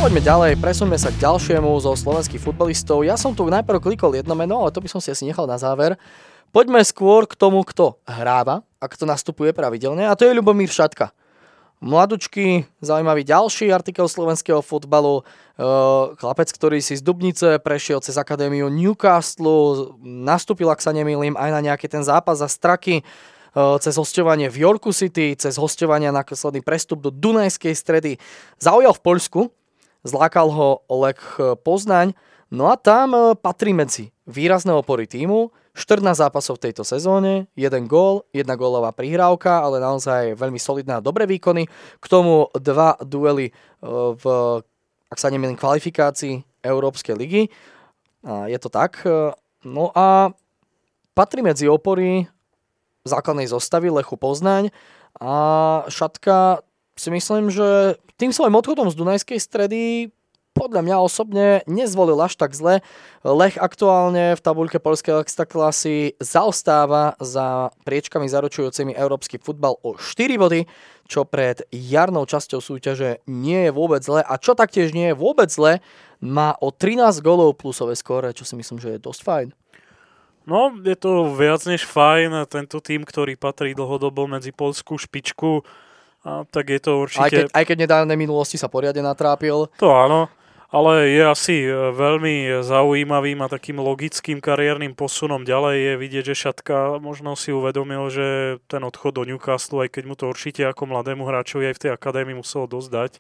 [0.07, 3.03] Poďme ďalej, presuňme sa k ďalšiemu zo slovenských futbalistov.
[3.03, 5.59] Ja som tu najprv klikol jedno meno, ale to by som si asi nechal na
[5.59, 5.99] záver.
[6.55, 11.11] Poďme skôr k tomu, kto hráva a kto nastupuje pravidelne a to je Ľubomír Šatka.
[11.83, 15.27] Mladučky, zaujímavý ďalší artikel slovenského futbalu.
[15.59, 21.51] Uh, chlapec, ktorý si z Dubnice prešiel cez Akadémiu Newcastle, nastúpil, ak sa nemýlim, aj
[21.51, 26.23] na nejaký ten zápas za straky uh, cez hostovanie v Yorku City, cez hostovanie na
[26.23, 28.23] následný prestup do Dunajskej stredy.
[28.63, 29.43] Zaujal v Poľsku,
[30.07, 31.19] zlákal ho Oleg
[31.67, 32.15] Poznaň,
[32.55, 38.25] no a tam patrí medzi výrazné opory týmu, 14 zápasov v tejto sezóne, jeden gól,
[38.33, 41.69] jedna gólová prihrávka, ale naozaj veľmi solidná a dobré výkony.
[42.01, 43.53] K tomu dva duely e,
[44.17, 44.25] v,
[45.13, 47.53] ak sa nemýlim, kvalifikácii Európskej ligy.
[48.25, 49.05] Je to tak.
[49.63, 50.33] No a
[51.13, 52.27] patrí medzi opory
[53.07, 54.75] základnej zostavy Lechu Poznaň
[55.21, 55.35] a
[55.87, 56.65] Šatka
[56.99, 59.81] si myslím, že tým svojim odchodom z Dunajskej stredy
[60.57, 62.81] podľa mňa osobne nezvolil až tak zle.
[63.21, 70.65] Lech aktuálne v tabuľke polskej extraklasy zaostáva za priečkami zaručujúcimi európsky futbal o 4 body,
[71.05, 75.53] čo pred jarnou časťou súťaže nie je vôbec zle a čo taktiež nie je vôbec
[75.53, 75.85] zle,
[76.25, 79.49] má o 13 golov plusové skóre, čo si myslím, že je dosť fajn.
[80.47, 82.47] No, je to viac než fajn.
[82.47, 85.67] Tento tým, ktorý patrí dlhodobo medzi polskú špičku,
[86.27, 87.23] a tak je to určite...
[87.23, 89.71] Aj keď, aj keď nedávne minulosti sa poriadne natrápil.
[89.79, 90.27] To áno
[90.77, 96.43] ale je asi e, veľmi zaujímavým a takým logickým kariérnym posunom ďalej je vidieť, že
[96.47, 100.91] Šatka možno si uvedomil, že ten odchod do Newcastle, aj keď mu to určite ako
[100.91, 103.13] mladému hráčovi aj v tej akadémii muselo dosť dať,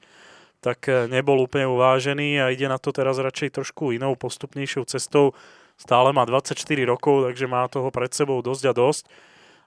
[0.58, 5.30] tak e, nebol úplne uvážený a ide na to teraz radšej trošku inou, postupnejšou cestou.
[5.78, 9.04] Stále má 24 rokov, takže má toho pred sebou dosť a dosť.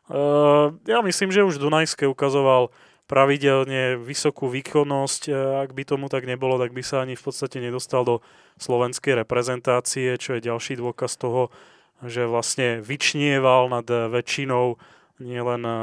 [0.10, 2.74] Uh, ja myslím, že už Dunajské ukazoval
[3.10, 5.22] pravidelne vysokú výkonnosť.
[5.28, 5.32] E,
[5.66, 8.22] ak by tomu tak nebolo, tak by sa ani v podstate nedostal do
[8.62, 11.50] slovenskej reprezentácie, čo je ďalší dôkaz toho,
[12.06, 14.78] že vlastne vyčnieval nad väčšinou
[15.18, 15.74] nielen e,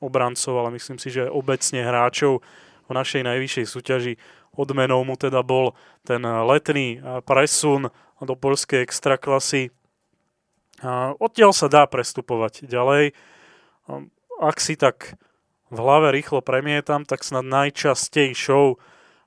[0.00, 2.40] obrancov, ale myslím si, že obecne hráčov
[2.88, 4.14] v našej najvyššej súťaži.
[4.56, 9.70] Odmenou mu teda bol ten letný presun do polskej extraklasy.
[11.22, 13.14] Odtiaľ sa dá prestupovať ďalej.
[14.42, 15.14] Ak si tak
[15.70, 18.76] v hlave rýchlo premietam, tak snad najčastejšou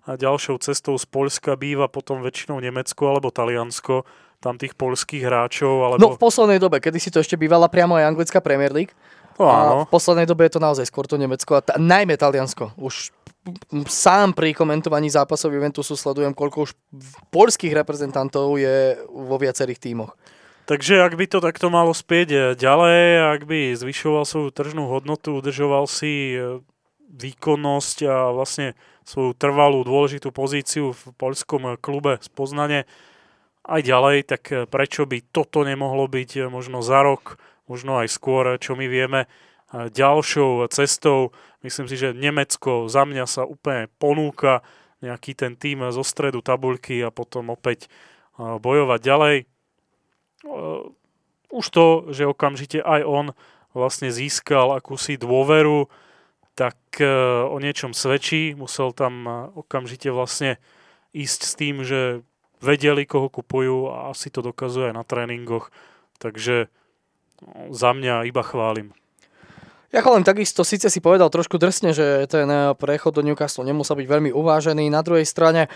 [0.03, 4.03] a ďalšou cestou z Polska býva potom väčšinou Nemecko alebo Taliansko,
[4.43, 5.87] tam tých polských hráčov.
[5.87, 5.99] Alebo...
[6.03, 8.91] No v poslednej dobe, kedy si to ešte bývala priamo aj anglická Premier League.
[9.39, 9.87] No, áno.
[9.87, 12.75] A v poslednej dobe je to naozaj skôr to Nemecko a t- najmä Taliansko.
[12.75, 13.15] Už
[13.87, 16.71] sám pri komentovaní zápasov Juventusu sledujem, koľko už
[17.31, 20.13] polských reprezentantov je vo viacerých tímoch.
[20.63, 23.01] Takže ak by to takto malo spieť eh, ďalej,
[23.35, 26.63] ak by zvyšoval svoju tržnú hodnotu, udržoval si eh,
[27.11, 32.79] výkonnosť a vlastne svoju trvalú dôležitú pozíciu v poľskom eh, klube z Poznane,
[33.63, 38.75] aj ďalej, tak prečo by toto nemohlo byť možno za rok, možno aj skôr, čo
[38.75, 39.31] my vieme,
[39.71, 41.31] ďalšou cestou.
[41.63, 44.67] Myslím si, že Nemecko za mňa sa úplne ponúka
[44.99, 47.87] nejaký ten tým zo stredu tabuľky a potom opäť
[48.35, 49.35] bojovať ďalej.
[51.53, 53.25] Už to, že okamžite aj on
[53.73, 55.89] vlastne získal akúsi dôveru,
[56.53, 56.77] tak
[57.49, 58.53] o niečom svedčí.
[58.53, 59.25] Musel tam
[59.57, 60.61] okamžite vlastne
[61.15, 62.21] ísť s tým, že
[62.61, 65.73] vedeli, koho kupujú a asi to dokazuje aj na tréningoch.
[66.21, 66.69] Takže
[67.73, 68.93] za mňa iba chválim.
[69.93, 72.49] Ja len takisto síce si povedal trošku drsne, že ten
[72.81, 74.89] prechod do Newcastle nemusel byť veľmi uvážený.
[74.89, 75.69] Na druhej strane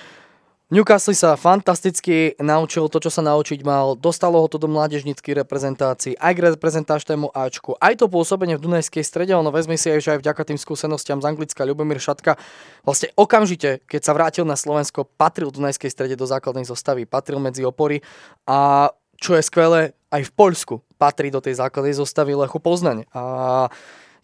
[0.68, 3.96] Newcastle sa fantasticky naučil to, čo sa naučiť mal.
[3.96, 9.00] Dostalo ho to do mládežnických reprezentácií, aj k reprezentáčnému Ačku, aj to pôsobenie v Dunajskej
[9.00, 9.32] strede.
[9.32, 12.36] Ono vezme si aj, že aj vďaka tým skúsenostiam z Anglicka Ľubomír Šatka
[12.84, 17.40] vlastne okamžite, keď sa vrátil na Slovensko, patril v Dunajskej strede do základnej zostavy, patril
[17.40, 18.04] medzi opory
[18.44, 18.92] a
[19.24, 23.08] čo je skvelé, aj v Poľsku patrí do tej základnej zostavy Lechu Poznaň.
[23.16, 23.24] A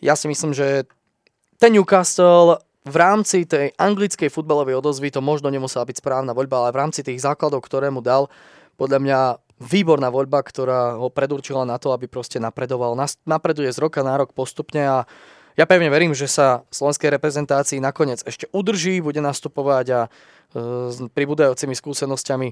[0.04, 0.92] ja si myslím, že
[1.56, 6.76] ten Newcastle v rámci tej anglickej futbalovej odozvy to možno nemusela byť správna voľba, ale
[6.76, 8.28] v rámci tých základov, ktoré mu dal,
[8.76, 9.20] podľa mňa
[9.64, 13.00] výborná voľba, ktorá ho predurčila na to, aby proste napredoval.
[13.24, 14.98] Napreduje z roka na rok postupne a
[15.54, 20.10] ja pevne verím, že sa slovenskej reprezentácii nakoniec ešte udrží, bude nastupovať a e,
[20.90, 22.48] s pribúdajúcimi skúsenosťami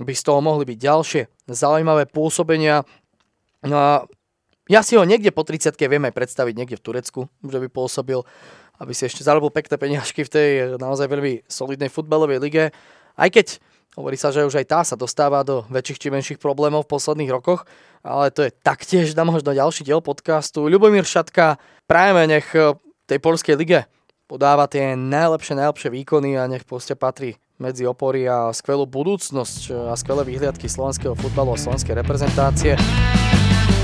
[0.00, 1.22] by z toho mohli byť ďalšie
[1.52, 2.88] zaujímavé pôsobenia.
[3.60, 3.90] No a
[4.66, 8.24] ja si ho niekde po 30 viem predstaviť niekde v Turecku, že by pôsobil
[8.80, 12.64] aby si ešte zarobil pekné peniažky v tej naozaj veľmi solidnej futbalovej lige.
[13.16, 13.60] Aj keď
[13.96, 17.32] hovorí sa, že už aj tá sa dostáva do väčších či menších problémov v posledných
[17.32, 17.64] rokoch,
[18.04, 20.68] ale to je taktiež na možno ďalší diel podcastu.
[20.68, 21.56] Ľubomír Šatka,
[21.88, 22.48] prajeme nech
[23.08, 23.88] tej polskej lige
[24.26, 29.94] podáva tie najlepšie, najlepšie výkony a nech proste patrí medzi opory a skvelú budúcnosť a
[29.96, 32.76] skvelé výhliadky slovenského futbalu a slovenskej reprezentácie.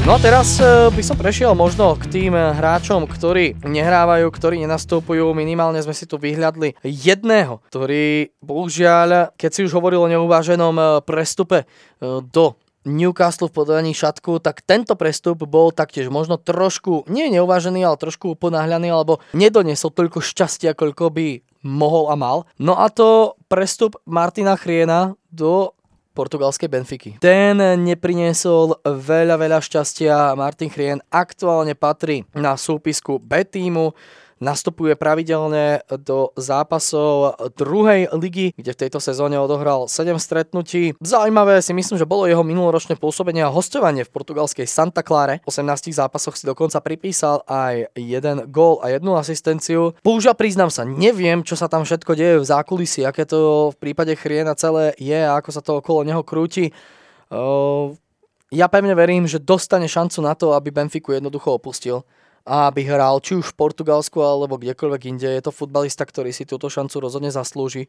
[0.02, 4.58] No a teraz e, by som prešiel možno k tým e, hráčom, ktorí nehrávajú, ktorí
[4.66, 5.30] nenastupujú.
[5.30, 10.84] Minimálne sme si tu vyhľadli jedného, ktorý bohužiaľ, keď si už hovoril o neuváženom e,
[11.06, 11.70] prestupe
[12.02, 17.94] do Newcastle v podaní šatku, tak tento prestup bol taktiež možno trošku, nie neuvážený, ale
[17.94, 21.28] trošku ponáhľaný, alebo nedoniesol toľko šťastia, koľko by
[21.62, 22.42] mohol a mal.
[22.58, 25.78] No a to prestup Martina Chriena do
[26.12, 27.10] portugalskej Benfiky.
[27.18, 30.36] Ten nepriniesol veľa, veľa šťastia.
[30.36, 33.96] Martin Chrien aktuálne patrí na súpisku B týmu
[34.42, 40.98] nastupuje pravidelne do zápasov druhej ligy, kde v tejto sezóne odohral 7 stretnutí.
[40.98, 45.38] Zaujímavé si myslím, že bolo jeho minuloročné pôsobenie a hostovanie v portugalskej Santa Clare.
[45.46, 49.94] V 18 zápasoch si dokonca pripísal aj jeden gól a jednu asistenciu.
[50.02, 54.18] Bohužiaľ priznám sa, neviem, čo sa tam všetko deje v zákulisí, aké to v prípade
[54.18, 56.74] Chriena celé je a ako sa to okolo neho krúti.
[58.50, 62.02] ja pevne verím, že dostane šancu na to, aby Benfiku jednoducho opustil
[62.42, 65.28] a aby hral či už v Portugalsku alebo kdekoľvek inde.
[65.30, 67.86] Je to futbalista, ktorý si túto šancu rozhodne zaslúži.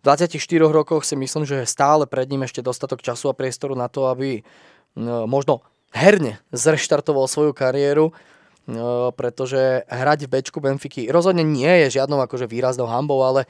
[0.00, 0.40] V 24
[0.72, 4.08] rokoch si myslím, že je stále pred ním ešte dostatok času a priestoru na to,
[4.08, 4.40] aby
[4.96, 5.60] no, možno
[5.92, 8.16] herne zreštartoval svoju kariéru,
[9.18, 13.44] pretože hrať v Bčku Benfiky rozhodne nie je žiadnou akože výraznou hambou, ale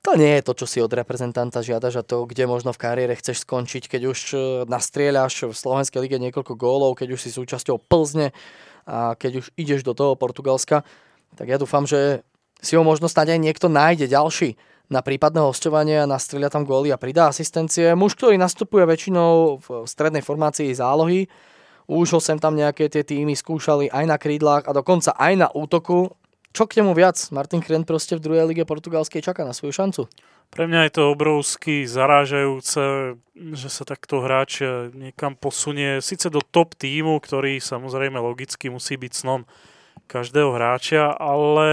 [0.00, 3.12] to nie je to, čo si od reprezentanta žiadaš a to, kde možno v kariére
[3.20, 7.76] chceš skončiť, keď už e, nastrieľaš v Slovenskej lige niekoľko gólov, keď už si súčasťou
[7.84, 8.32] Plzne,
[8.90, 10.82] a keď už ideš do toho Portugalska,
[11.38, 12.26] tak ja dúfam, že
[12.58, 14.58] si ho možno snáď aj niekto nájde ďalší
[14.90, 17.94] na prípadné hostovanie a nastrieľa tam góly a pridá asistencie.
[17.94, 21.30] Muž, ktorý nastupuje väčšinou v strednej formácii zálohy,
[21.86, 25.48] už ho sem tam nejaké tie týmy skúšali aj na krídlach a dokonca aj na
[25.54, 26.10] útoku.
[26.50, 27.16] Čo k nemu viac?
[27.30, 30.02] Martin Kren proste v druhej lige portugalskej čaká na svoju šancu.
[30.50, 33.14] Pre mňa je to obrovsky zarážajúce,
[33.54, 39.12] že sa takto hráč niekam posunie, síce do top týmu, ktorý samozrejme logicky musí byť
[39.14, 39.46] snom
[40.10, 41.70] každého hráča, ale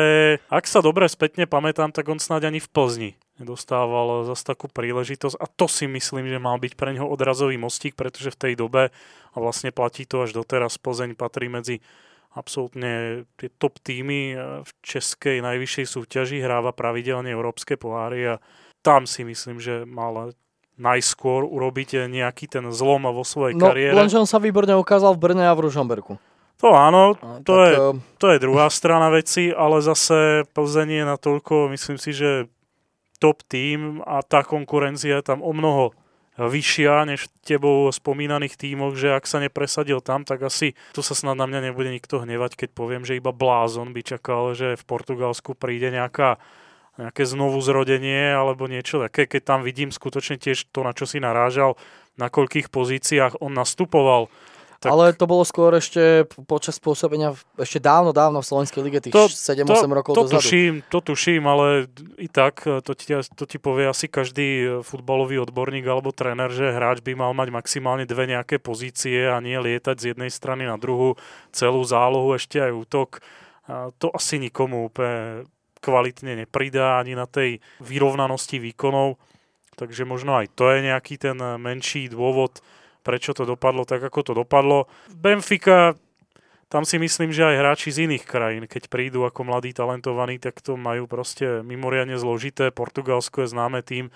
[0.53, 3.11] ak sa dobre spätne pamätám, tak on snáď ani v Plzni
[3.41, 7.97] nedostával zase takú príležitosť a to si myslím, že mal byť pre neho odrazový mostík,
[7.97, 8.93] pretože v tej dobe,
[9.33, 11.81] a vlastne platí to až doteraz, Plzeň patrí medzi
[12.37, 18.41] absolútne tie top týmy v českej najvyššej súťaži, hráva pravidelne európske poháry a
[18.85, 20.31] tam si myslím, že mal
[20.77, 23.97] najskôr urobiť nejaký ten zlom vo svojej no, kariére.
[23.97, 26.21] Lenže on sa výborne ukázal v Brne a v Ružomberku.
[26.57, 27.13] To áno,
[27.45, 31.97] to, tak, je, eh, to je druhá strana veci, ale zase Plzeň je natoľko, myslím
[31.97, 32.49] si, že
[33.17, 35.93] top tým a tá konkurencia je tam o mnoho
[36.37, 41.33] vyššia než tebou spomínaných tímoch, že ak sa nepresadil tam, tak asi tu sa snad
[41.33, 45.57] na mňa nebude nikto hnevať, keď poviem, že iba blázon by čakal, že v Portugalsku
[45.57, 46.37] príde nejaká
[46.97, 51.21] nejaké znovu zrodenie alebo niečo také, keď tam vidím skutočne tiež to, na čo si
[51.21, 51.77] narážal,
[52.17, 54.33] na koľkých pozíciách on nastupoval.
[54.77, 54.93] Tak...
[54.93, 59.89] Ale to bolo skôr ešte počas pôsobenia ešte dávno, dávno v Slovenskej lige, tých 7-8
[59.89, 60.37] rokov to dozadu.
[60.37, 61.89] Tuším, to tuším, ale
[62.21, 67.01] i tak, to ti, to ti povie asi každý futbalový odborník alebo tréner, že hráč
[67.01, 71.17] by mal mať maximálne dve nejaké pozície a nie lietať z jednej strany na druhú
[71.49, 73.09] celú zálohu, ešte aj útok.
[73.97, 75.49] To asi nikomu úplne
[75.81, 79.17] kvalitne nepridá ani na tej vyrovnanosti výkonov.
[79.77, 82.61] Takže možno aj to je nejaký ten menší dôvod,
[83.07, 84.91] prečo to dopadlo tak, ako to dopadlo.
[85.07, 85.95] Benfica,
[86.67, 90.59] tam si myslím, že aj hráči z iných krajín, keď prídu ako mladí talentovaní, tak
[90.59, 92.75] to majú proste mimoriadne zložité.
[92.75, 94.11] Portugalsko je známe tým,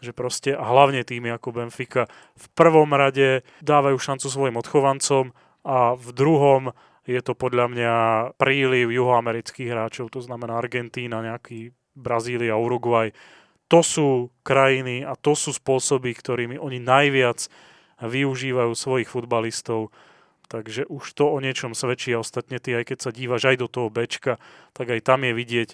[0.00, 2.08] že proste, a hlavne týmy ako Benfica,
[2.40, 6.72] v prvom rade dávajú šancu svojim odchovancom a v druhom
[7.04, 7.94] je to podľa mňa
[8.40, 13.12] príliv juhoamerických hráčov, to znamená Argentína, nejaký Brazília, Uruguay.
[13.68, 17.44] To sú krajiny a to sú spôsoby, ktorými oni najviac
[18.04, 19.92] využívajú svojich futbalistov.
[20.50, 23.68] Takže už to o niečom svedčí a ostatne ty, aj keď sa dívaš aj do
[23.70, 24.42] toho Bčka,
[24.74, 25.68] tak aj tam je vidieť,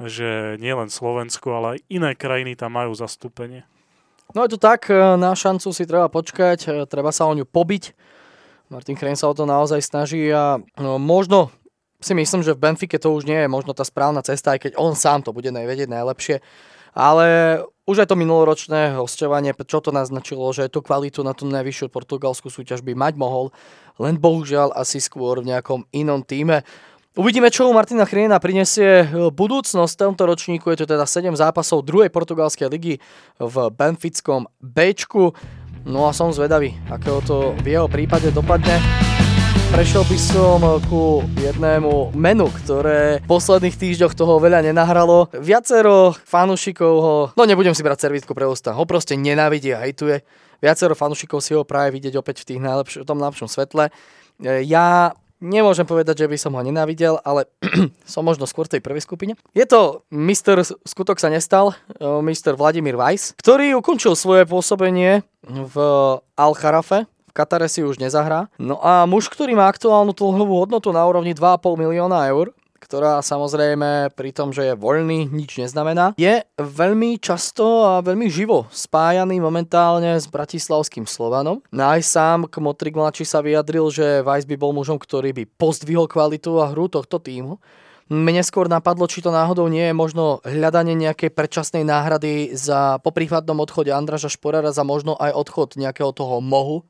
[0.00, 3.68] že nielen Slovensko, ale aj iné krajiny tam majú zastúpenie.
[4.32, 7.44] No je to tak, e, na šancu si treba počkať, e, treba sa o ňu
[7.44, 7.92] pobiť.
[8.72, 11.52] Martin Kren sa o to naozaj snaží a no, možno
[12.00, 14.72] si myslím, že v Benfike to už nie je možno tá správna cesta, aj keď
[14.80, 16.40] on sám to bude najvedieť najlepšie.
[16.96, 17.60] Ale
[17.92, 22.48] už aj to minuloročné hostovanie, čo to naznačilo, že tú kvalitu na tú najvyššiu portugalskú
[22.48, 23.52] súťaž by mať mohol,
[24.00, 26.64] len bohužiaľ asi skôr v nejakom inom týme.
[27.12, 29.04] Uvidíme, čo Martina Chriena prinesie
[29.36, 29.92] budúcnosť.
[29.92, 32.96] V tomto ročníku je to teda 7 zápasov druhej portugalskej ligy
[33.36, 35.36] v Benfickom Bčku.
[35.84, 39.11] No a som zvedavý, akého to v jeho prípade dopadne.
[39.72, 40.60] Prešiel by som
[40.92, 45.32] ku jednému menu, ktoré v posledných týždňoch toho veľa nenahralo.
[45.32, 50.28] Viacero fanúšikov ho, no nebudem si brať servitku pre ústa, ho proste nenávidí a hejtuje.
[50.60, 53.88] Viacero fanúšikov si ho práve vidieť opäť v tých najlepš- tom najlepšom svetle.
[54.44, 57.50] E, ja Nemôžem povedať, že by som ho nenávidel, ale
[58.06, 59.34] som možno skôr tej prvej skupine.
[59.58, 60.62] Je to Mr.
[60.86, 62.54] Skutok sa nestal, e, Mr.
[62.54, 65.74] Vladimír Weiss, ktorý ukončil svoje pôsobenie v
[66.38, 68.52] Al-Kharafe, v Katare si už nezahrá.
[68.60, 74.12] No a muž, ktorý má aktuálnu dlhovú hodnotu na úrovni 2,5 milióna eur, ktorá samozrejme
[74.12, 80.20] pri tom, že je voľný, nič neznamená, je veľmi často a veľmi živo spájaný momentálne
[80.20, 81.64] s bratislavským Slovanom.
[81.72, 86.04] No aj sám Kmotrik mladší sa vyjadril, že Weiss by bol mužom, ktorý by pozdvihol
[86.04, 87.56] kvalitu a hru tohto týmu.
[88.12, 93.56] Mne skôr napadlo, či to náhodou nie je možno hľadanie nejakej predčasnej náhrady za poprípadnom
[93.56, 96.84] odchode Andraža Šporara za možno aj odchod nejakého toho mohu,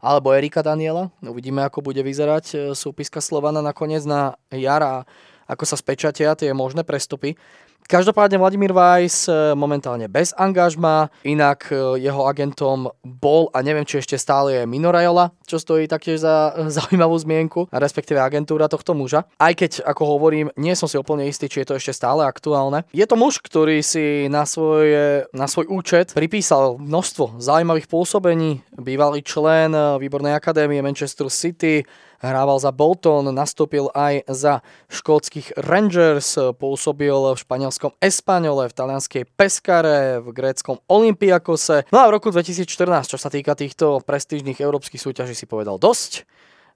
[0.00, 1.12] alebo Erika Daniela.
[1.24, 5.04] Uvidíme, ako bude vyzerať e, súpiska Slovana nakoniec na jara,
[5.46, 7.38] ako sa spečatia tie možné prestupy.
[7.86, 14.02] Každopádne Vladimír Weiss e, momentálne bez angažma, inak e, jeho agentom bol a neviem, či
[14.02, 16.50] ešte stále je Mino Rajola, čo stojí taktiež za
[16.82, 19.30] zaujímavú zmienku, respektíve agentúra tohto muža.
[19.38, 22.82] Aj keď, ako hovorím, nie som si úplne istý, či je to ešte stále aktuálne.
[22.90, 29.22] Je to muž, ktorý si na, svoje, na svoj účet pripísal množstvo zaujímavých pôsobení, bývalý
[29.22, 29.70] člen
[30.02, 31.86] výbornej akadémie Manchester City,
[32.20, 34.54] hrával za Bolton, nastúpil aj za
[34.88, 41.88] škótskych Rangers, pôsobil v španielskom Espaňole, v talianskej Pescare, v gréckom Olympiakose.
[41.92, 42.66] No a v roku 2014,
[43.12, 46.26] čo sa týka týchto prestížnych európskych súťaží, si povedal dosť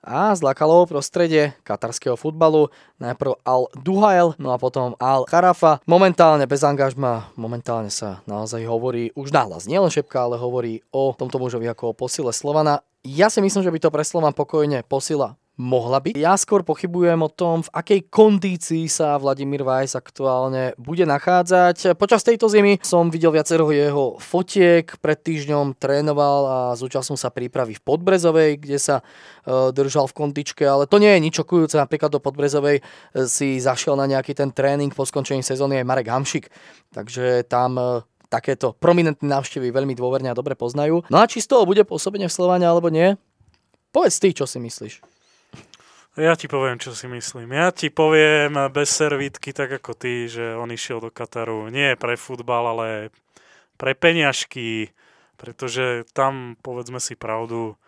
[0.04, 2.68] a zlakalo prostredie katarského futbalu.
[3.00, 5.80] Najprv Al Duhail, no a potom Al Kharafa.
[5.88, 11.40] Momentálne bez angažma, momentálne sa naozaj hovorí už nahlas, nielen šepka, ale hovorí o tomto
[11.40, 12.84] mužovi ako o posile Slovana.
[13.00, 16.16] Ja si myslím, že by to pre Slovan pokojne posila mohla byť.
[16.16, 21.92] Ja skôr pochybujem o tom, v akej kondícii sa Vladimír Weiss aktuálne bude nachádzať.
[22.00, 27.76] Počas tejto zimy som videl viacero jeho fotiek, pred týždňom trénoval a zúčastnil sa prípravy
[27.76, 29.04] v Podbrezovej, kde sa
[29.44, 31.76] e, držal v kondičke, ale to nie je nič okujúce.
[31.76, 32.82] Napríklad do Podbrezovej e,
[33.28, 36.48] si zašiel na nejaký ten tréning po skončení sezóny aj Marek Hamšik.
[36.96, 38.00] Takže tam e,
[38.32, 41.04] takéto prominentné návštevy veľmi dôverne a dobre poznajú.
[41.12, 43.18] No a či z toho bude pôsobenie v Slovane alebo nie?
[43.90, 45.19] Povedz ty, čo si myslíš.
[46.18, 47.54] Ja ti poviem, čo si myslím.
[47.54, 52.18] Ja ti poviem bez servítky, tak ako ty, že on išiel do Kataru nie pre
[52.18, 52.88] futbal, ale
[53.78, 54.90] pre peňažky,
[55.38, 57.78] pretože tam, povedzme si pravdu,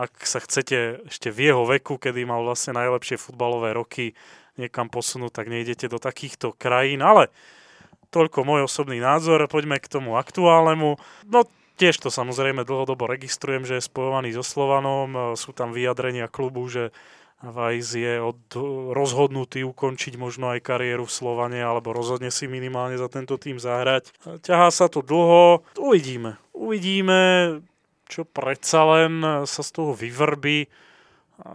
[0.00, 4.16] ak sa chcete ešte v jeho veku, kedy mal vlastne najlepšie futbalové roky,
[4.56, 7.28] niekam posunúť, tak nejdete do takýchto krajín, ale
[8.08, 10.96] toľko môj osobný názor, poďme k tomu aktuálnemu.
[11.28, 11.44] No
[11.76, 16.96] tiež to samozrejme dlhodobo registrujem, že je spojovaný so Slovanom, sú tam vyjadrenia klubu, že
[17.38, 18.38] Vajs je od,
[18.90, 24.10] rozhodnutý ukončiť možno aj kariéru v Slovane, alebo rozhodne si minimálne za tento tým zahrať.
[24.42, 26.34] Ťahá sa to dlho, uvidíme.
[26.50, 27.62] Uvidíme,
[28.10, 30.66] čo predsa len sa z toho vyvrbí.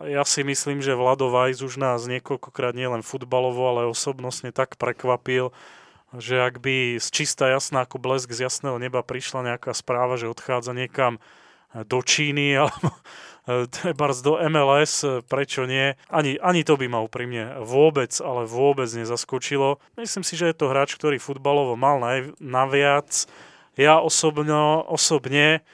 [0.07, 5.51] Ja si myslím, že Vlado Vajs už nás niekoľkokrát nielen futbalovo, ale osobnostne tak prekvapil,
[6.15, 10.31] že ak by z čistá jasná ako blesk z jasného neba prišla nejaká správa, že
[10.31, 11.19] odchádza niekam
[11.73, 12.93] do Číny alebo
[13.47, 15.99] trebárs do MLS, prečo nie.
[16.07, 19.83] Ani, ani to by ma úprimne vôbec, ale vôbec nezaskočilo.
[19.99, 23.27] Myslím si, že je to hráč, ktorý futbalovo mal naj, naviac.
[23.75, 25.65] Ja osobno, osobne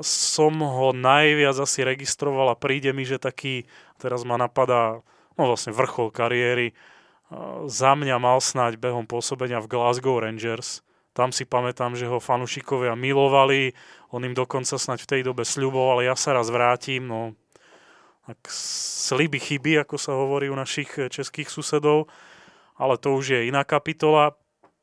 [0.00, 3.68] som ho najviac asi registroval a príde mi, že taký,
[4.00, 5.04] teraz ma napadá,
[5.36, 6.72] no vlastne vrchol kariéry,
[7.68, 10.80] za mňa mal snáď behom pôsobenia v Glasgow Rangers.
[11.14, 13.70] Tam si pamätám, že ho fanúšikovia milovali,
[14.10, 17.38] on im dokonca snať v tej dobe sľuboval, ja sa raz vrátim, no
[18.24, 22.08] tak sliby chyby, ako sa hovorí u našich eh, českých susedov,
[22.74, 24.34] ale to už je iná kapitola.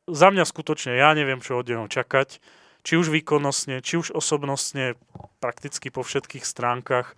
[0.08, 2.40] Za mňa skutočne ja neviem, čo od neho čakať,
[2.82, 4.98] či už výkonnostne, či už osobnostne,
[5.42, 7.14] prakticky po všetkých stránkach,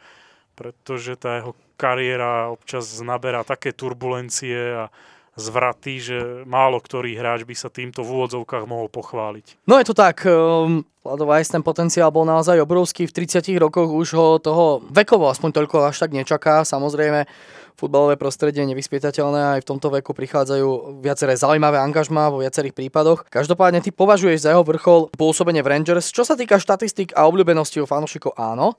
[0.55, 4.93] pretože tá jeho kariéra občas naberá také turbulencie a
[5.33, 9.65] zvraty, že málo ktorý hráč by sa týmto v úvodzovkách mohol pochváliť.
[9.65, 13.89] No je to tak, um, Vlado Vajs, ten potenciál bol naozaj obrovský, v 30 rokoch
[13.89, 17.25] už ho toho vekovo aspoň toľko až tak nečaká, samozrejme
[17.73, 23.25] futbalové prostredie je nevyspietateľné, aj v tomto veku prichádzajú viaceré zaujímavé angažmá vo viacerých prípadoch.
[23.27, 26.13] Každopádne ty považuješ za jeho vrchol pôsobenie v Rangers.
[26.13, 28.77] Čo sa týka štatistik a obľúbenosti u fanúšikov, áno.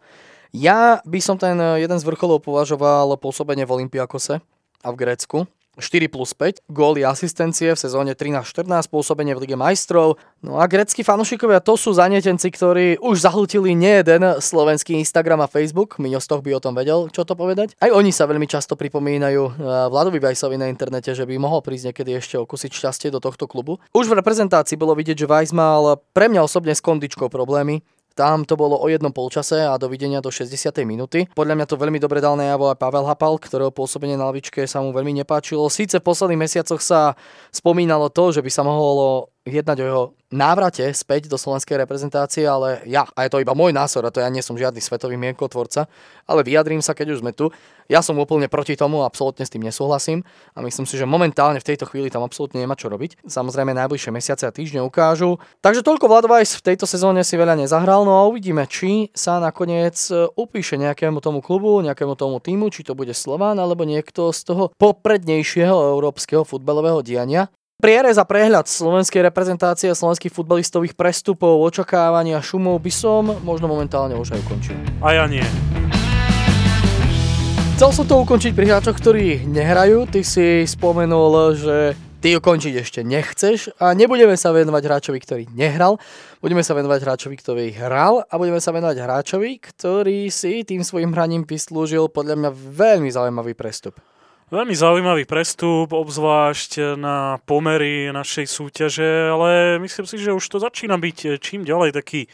[0.54, 4.38] Ja by som ten jeden z vrcholov považoval pôsobenie v Olympiakose
[4.80, 5.50] a v Grécku.
[5.78, 10.20] 4 plus 5, góly asistencie v sezóne 13-14, pôsobenie v Lige majstrov.
[10.44, 15.48] No a greckí fanúšikovia to sú zanietenci, ktorí už zahltili nie jeden slovenský Instagram a
[15.50, 15.96] Facebook.
[15.98, 17.74] Miňo Stoch by o tom vedel, čo to povedať.
[17.80, 19.52] Aj oni sa veľmi často pripomínajú eh,
[19.90, 23.80] Vladovi Vajsovi na internete, že by mohol prísť niekedy ešte okusiť šťastie do tohto klubu.
[23.96, 27.82] Už v reprezentácii bolo vidieť, že Vajs mal pre mňa osobne s kondičkou problémy.
[28.14, 30.70] Tam to bolo o jednom polčase a dovidenia do 60.
[30.86, 31.26] minúty.
[31.34, 34.78] Podľa mňa to veľmi dobre dal najavo aj Pavel Hapal, ktorého pôsobenie na lavičke sa
[34.78, 35.66] mu veľmi nepáčilo.
[35.66, 37.18] Síce v posledných mesiacoch sa
[37.50, 42.80] spomínalo to, že by sa mohlo jednať o jeho návrate späť do slovenskej reprezentácie, ale
[42.88, 45.86] ja, a je to iba môj názor, a to ja nie som žiadny svetový mienkotvorca,
[46.24, 47.52] ale vyjadrím sa, keď už sme tu.
[47.84, 50.24] Ja som úplne proti tomu, absolútne s tým nesúhlasím
[50.56, 53.20] a myslím si, že momentálne v tejto chvíli tam absolútne nemá čo robiť.
[53.28, 55.36] Samozrejme najbližšie mesiace a týždne ukážu.
[55.60, 60.00] Takže toľko Vladovajs v tejto sezóne si veľa nezahral, no a uvidíme, či sa nakoniec
[60.08, 64.40] e, upíše nejakému tomu klubu, nejakému tomu týmu, či to bude Slován alebo niekto z
[64.48, 67.52] toho poprednejšieho európskeho futbalového diania.
[67.84, 74.16] Prierez a prehľad slovenskej reprezentácie a slovenských futbalistových prestupov, očakávania šumov by som možno momentálne
[74.16, 74.72] už aj ukončil.
[75.04, 75.44] A ja nie.
[77.76, 80.08] Chcel som to ukončiť pri hráčoch, ktorí nehrajú.
[80.08, 81.92] Ty si spomenul, že
[82.24, 86.00] ty ukončiť ešte nechceš a nebudeme sa venovať hráčovi, ktorý nehral.
[86.40, 91.12] Budeme sa venovať hráčovi, ktorý hral a budeme sa venovať hráčovi, ktorý si tým svojim
[91.12, 94.00] hraním vyslúžil podľa mňa veľmi zaujímavý prestup.
[94.52, 101.00] Veľmi zaujímavý prestup, obzvlášť na pomery našej súťaže, ale myslím si, že už to začína
[101.00, 102.28] byť čím ďalej taký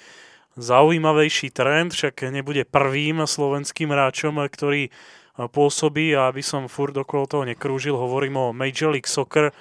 [0.59, 4.91] zaujímavejší trend, však nebude prvým slovenským hráčom, ktorý
[5.39, 6.11] pôsobí.
[6.19, 9.55] A aby som furt okolo toho nekrúžil, hovorím o Major League Soccer,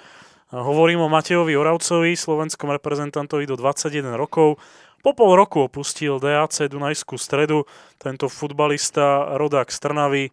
[0.50, 4.58] hovorím o Matejovi Oravcovi, slovenskom reprezentantovi do 21 rokov,
[5.06, 7.62] po pol roku opustil DAC Dunajskú stredu,
[7.96, 10.24] tento futbalista rodák z Trnavy,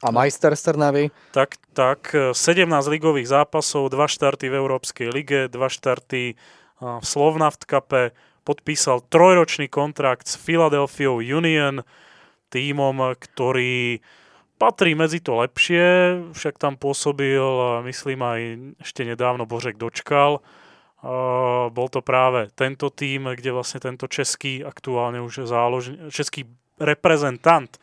[0.00, 1.12] a majster Strnavy.
[1.36, 6.34] Tak, tak, 17 ligových zápasov, 2 štarty v Európskej lige, 2 štarty
[6.80, 11.84] v Slovnaft Cupe, podpísal trojročný kontrakt s Philadelphia Union,
[12.48, 14.00] týmom, ktorý
[14.56, 17.40] patrí medzi to lepšie, však tam pôsobil,
[17.84, 18.40] myslím aj
[18.80, 20.40] ešte nedávno Božek Dočkal.
[21.72, 26.44] Bol to práve tento tým, kde vlastne tento český, aktuálne už zálož, český
[26.76, 27.76] reprezentant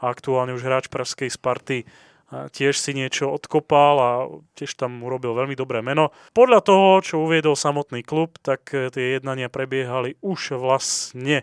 [0.00, 1.84] a aktuálne už hráč Pražskej Sparty
[2.30, 4.10] tiež si niečo odkopal a
[4.54, 6.14] tiež tam urobil veľmi dobré meno.
[6.30, 11.42] Podľa toho, čo uviedol samotný klub, tak e, tie jednania prebiehali už vlastne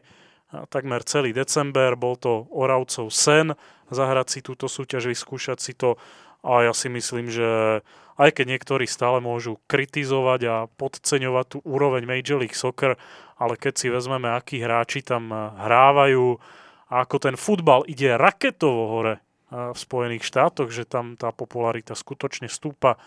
[0.71, 1.99] takmer celý december.
[1.99, 3.51] Bol to Oravcov sen
[3.91, 5.99] zahrať si túto súťaž, vyskúšať si to
[6.43, 7.81] a ja si myslím, že
[8.17, 12.95] aj keď niektorí stále môžu kritizovať a podceňovať tú úroveň Major League Soccer,
[13.37, 16.39] ale keď si vezmeme, akí hráči tam hrávajú,
[16.87, 19.15] a ako ten futbal ide raketovo hore
[19.47, 22.99] v Spojených štátoch, že tam tá popularita skutočne stúpa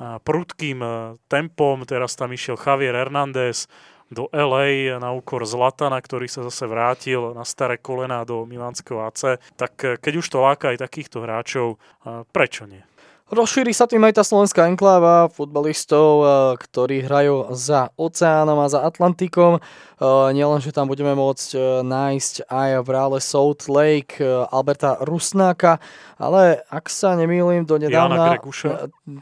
[0.00, 0.80] prudkým
[1.28, 1.84] tempom.
[1.84, 3.68] Teraz tam išiel Javier Hernández,
[4.12, 9.40] do LA na úkor Zlatana, ktorý sa zase vrátil na staré kolena do Milánskeho AC.
[9.56, 11.80] Tak eh, keď už to láka aj takýchto hráčov,
[12.30, 12.84] prečo nie?
[13.32, 16.28] Rozšíri sa tým aj tá slovenská enkláva futbalistov, eh,
[16.60, 19.56] ktorí hrajú za oceánom a za Atlantikom.
[19.56, 24.20] Eh, nielen, že tam budeme môcť eh, nájsť aj v reále Salt Lake
[24.52, 25.80] Alberta Rusnáka,
[26.20, 28.36] ale ak sa nemýlim, do nedávna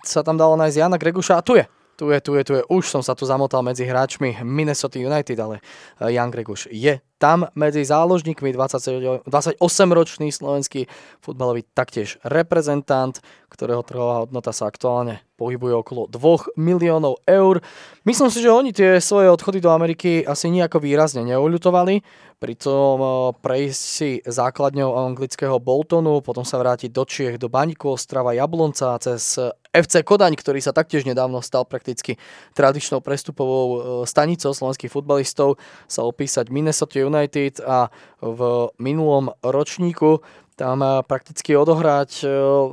[0.03, 1.63] sa tam dalo nájsť Jana Greguša a tu je.
[2.01, 2.65] Tu je, tu je, tu je.
[2.73, 5.61] Už som sa tu zamotal medzi hráčmi Minnesota United, ale
[6.01, 10.89] Jan Greguš je tam medzi záložníkmi 28-ročný slovenský
[11.21, 13.21] futbalový taktiež reprezentant,
[13.53, 17.61] ktorého trhová hodnota sa aktuálne pohybuje okolo 2 miliónov eur.
[18.09, 22.01] Myslím si, že oni tie svoje odchody do Ameriky asi nejako výrazne neuľutovali,
[22.41, 28.33] pritom eh, prejsť si základňou anglického Boltonu, potom sa vrátiť do Čiech, do Baníku, Ostrava,
[28.33, 29.37] Jablonca cez
[29.71, 32.19] FC Kodaň, ktorý sa taktiež nedávno stal prakticky
[32.59, 37.87] tradičnou prestupovou eh, stanicou slovenských futbalistov, sa opísať Minnesota United a
[38.19, 40.23] v minulom ročníku
[40.59, 42.31] tam eh, prakticky odohrať eh,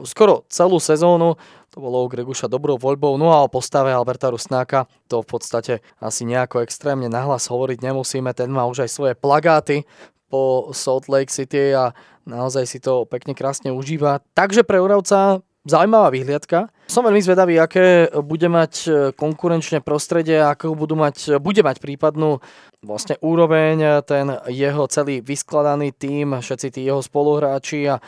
[0.09, 1.37] skoro celú sezónu.
[1.71, 3.21] To bolo u Greguša dobrou voľbou.
[3.21, 8.33] No a o postave Alberta Rusnáka to v podstate asi nejako extrémne nahlas hovoriť nemusíme.
[8.33, 9.85] Ten má už aj svoje plagáty
[10.27, 11.93] po Salt Lake City a
[12.27, 14.19] naozaj si to pekne krásne užíva.
[14.35, 16.71] Takže pre Uravca zaujímavá vyhliadka.
[16.87, 22.39] Som veľmi zvedavý, aké bude mať e, konkurenčné prostredie, ako budú mať, bude mať prípadnú
[22.79, 28.01] vlastne úroveň ten jeho celý vyskladaný tím, všetci tí jeho spoluhráči a e,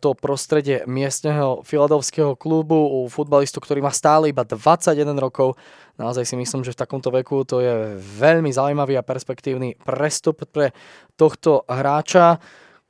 [0.00, 5.60] to prostredie miestneho filadovského klubu u futbalistu, ktorý má stále iba 21 rokov.
[6.00, 10.72] Naozaj si myslím, že v takomto veku to je veľmi zaujímavý a perspektívny prestup pre
[11.20, 12.40] tohto hráča,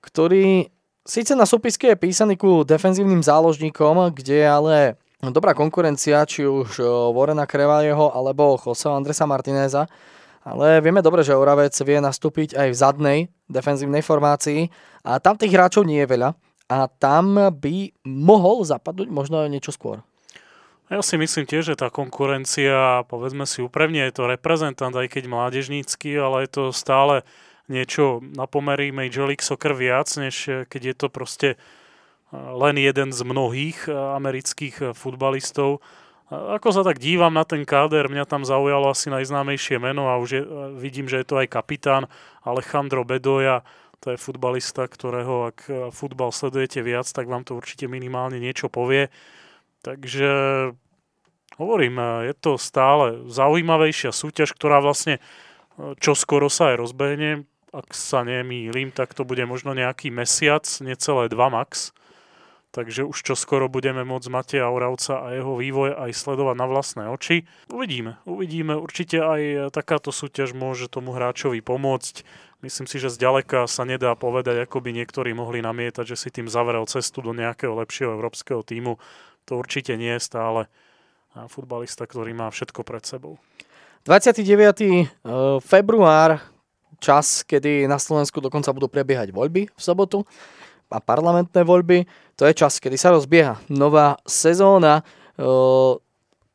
[0.07, 0.76] ktorý
[1.07, 4.77] Sice na súpisky je písaný ku defenzívnym záložníkom, kde je ale
[5.23, 6.83] dobrá konkurencia, či už
[7.15, 9.87] Vorena Krevalieho alebo Jose Andresa Martineza,
[10.43, 14.67] ale vieme dobre, že Oravec vie nastúpiť aj v zadnej defenzívnej formácii
[15.07, 16.35] a tam tých hráčov nie je veľa
[16.67, 20.03] a tam by mohol zapadnúť možno niečo skôr.
[20.91, 25.31] Ja si myslím tiež, že tá konkurencia, povedzme si úprimne, je to reprezentant, aj keď
[25.31, 27.23] mládežnícky, ale je to stále
[27.67, 31.59] niečo na pomery Major League Soccer viac, než eh, keď je to proste eh,
[32.35, 35.83] len jeden z mnohých eh, amerických futbalistov.
[36.27, 40.29] Ako sa tak dívam na ten káder, mňa tam zaujalo asi najznámejšie meno a už
[40.35, 40.43] je,
[40.75, 42.11] vidím, že je to aj kapitán
[42.43, 43.63] Alejandro Bedoja.
[44.03, 49.07] To je futbalista, ktorého ak futbal sledujete viac, tak vám to určite minimálne niečo povie.
[49.87, 50.31] Takže
[51.63, 55.23] hovorím, je to stále zaujímavejšia súťaž, ktorá vlastne
[55.79, 57.47] čo skoro sa aj rozbehne
[57.77, 61.93] ak sa nemýlim, tak to bude možno nejaký mesiac, necelé dva max.
[62.73, 67.05] Takže už čo skoro budeme môcť Mateja Oravca a jeho vývoj aj sledovať na vlastné
[67.09, 67.49] oči.
[67.73, 68.77] Uvidíme, uvidíme.
[68.77, 72.21] Určite aj takáto súťaž môže tomu hráčovi pomôcť.
[72.61, 76.53] Myslím si, že zďaleka sa nedá povedať, ako by niektorí mohli namietať, že si tým
[76.53, 79.01] zavrel cestu do nejakého lepšieho európskeho týmu.
[79.49, 80.61] To určite nie je stále
[81.49, 83.37] futbalista, ktorý má všetko pred sebou.
[84.09, 84.41] 29.
[84.85, 85.07] Eh,
[85.61, 86.56] február
[86.99, 90.25] čas, kedy na Slovensku dokonca budú prebiehať voľby v sobotu
[90.91, 92.07] a parlamentné voľby.
[92.39, 95.99] To je čas, kedy sa rozbieha nová sezóna uh,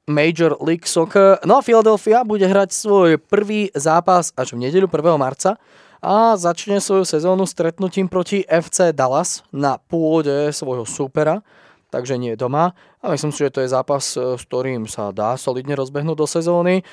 [0.08, 1.40] Major League Soccer.
[1.46, 5.16] No a Philadelphia bude hrať svoj prvý zápas až v nedeľu 1.
[5.16, 5.56] marca
[6.02, 11.46] a začne svoju sezónu stretnutím proti FC Dallas na pôde svojho supera
[11.92, 12.72] takže nie doma.
[13.04, 16.26] A myslím si, že to je zápas, e, s ktorým sa dá solidne rozbehnúť do
[16.26, 16.82] sezóny.
[16.82, 16.84] E,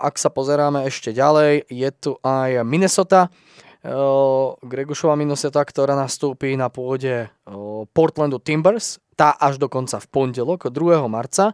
[0.00, 3.28] ak sa pozeráme ešte ďalej, je tu aj Minnesota,
[3.84, 3.94] e,
[4.64, 7.28] Gregušova Minnesota, ktorá nastúpi na pôde
[7.92, 11.06] Portlandu Timbers, tá až dokonca v pondelok, 2.
[11.06, 11.52] marca.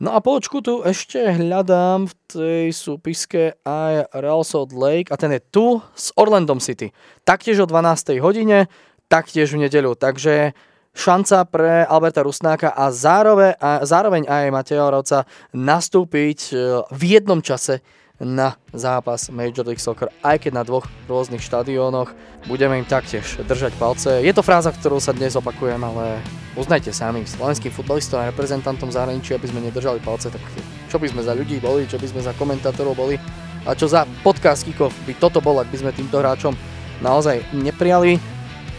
[0.00, 5.28] No a počku tu ešte hľadám v tej súpiske aj Real Salt Lake a ten
[5.28, 6.88] je tu s Orlandom City.
[7.28, 8.16] Taktiež o 12.
[8.24, 8.72] hodine,
[9.12, 10.00] taktiež v nedeľu.
[10.00, 10.56] Takže
[10.94, 15.24] šanca pre Alberta Rusnáka a zároveň, a zároveň aj Mateja Oravca
[15.54, 16.54] nastúpiť e,
[16.90, 17.80] v jednom čase
[18.20, 22.12] na zápas Major League Soccer, aj keď na dvoch rôznych štadiónoch.
[22.44, 24.20] Budeme im taktiež držať palce.
[24.20, 26.20] Je to fráza, ktorú sa dnes opakujem, ale
[26.52, 30.44] uznajte sami, slovenským futbalistom a reprezentantom zahraničia, aby sme nedržali palce, tak
[30.92, 33.16] čo by sme za ľudí boli, čo by sme za komentátorov boli
[33.64, 36.52] a čo za podcast by toto bol, ak by sme týmto hráčom
[37.00, 38.20] naozaj neprijali.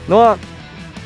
[0.05, 0.38] No a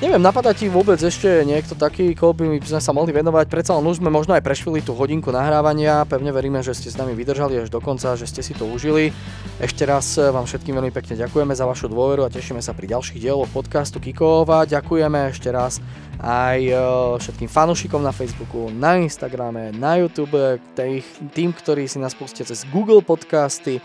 [0.03, 3.47] Neviem, napadá ti vôbec ešte niekto taký, koho by sme sa mohli venovať?
[3.47, 6.03] Predsa len už sme možno aj prešvili tú hodinku nahrávania.
[6.03, 9.15] Pevne veríme, že ste s nami vydržali až do konca, že ste si to užili.
[9.55, 13.23] Ešte raz vám všetkým veľmi pekne ďakujeme za vašu dôveru a tešíme sa pri ďalších
[13.23, 14.67] dieloch podcastu Kikova.
[14.67, 15.79] Ďakujeme ešte raz
[16.19, 16.75] aj e,
[17.15, 22.67] všetkým fanúšikom na Facebooku, na Instagrame, na YouTube, tých, tým, ktorí si nás pustia cez
[22.67, 23.79] Google podcasty,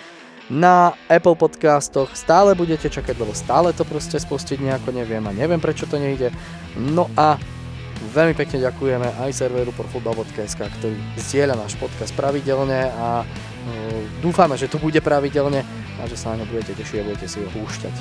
[0.51, 5.63] na Apple podcastoch stále budete čakať, lebo stále to proste spustiť nejako neviem a neviem
[5.63, 6.35] prečo to nejde.
[6.75, 7.39] No a
[8.11, 14.67] veľmi pekne ďakujeme aj serveru portfootball.sk, ktorý zdieľa náš podcast pravidelne a uh, dúfame, že
[14.67, 15.63] to bude pravidelne
[16.01, 17.95] a že sa na ňo budete tešiť a budete si ho púšťať.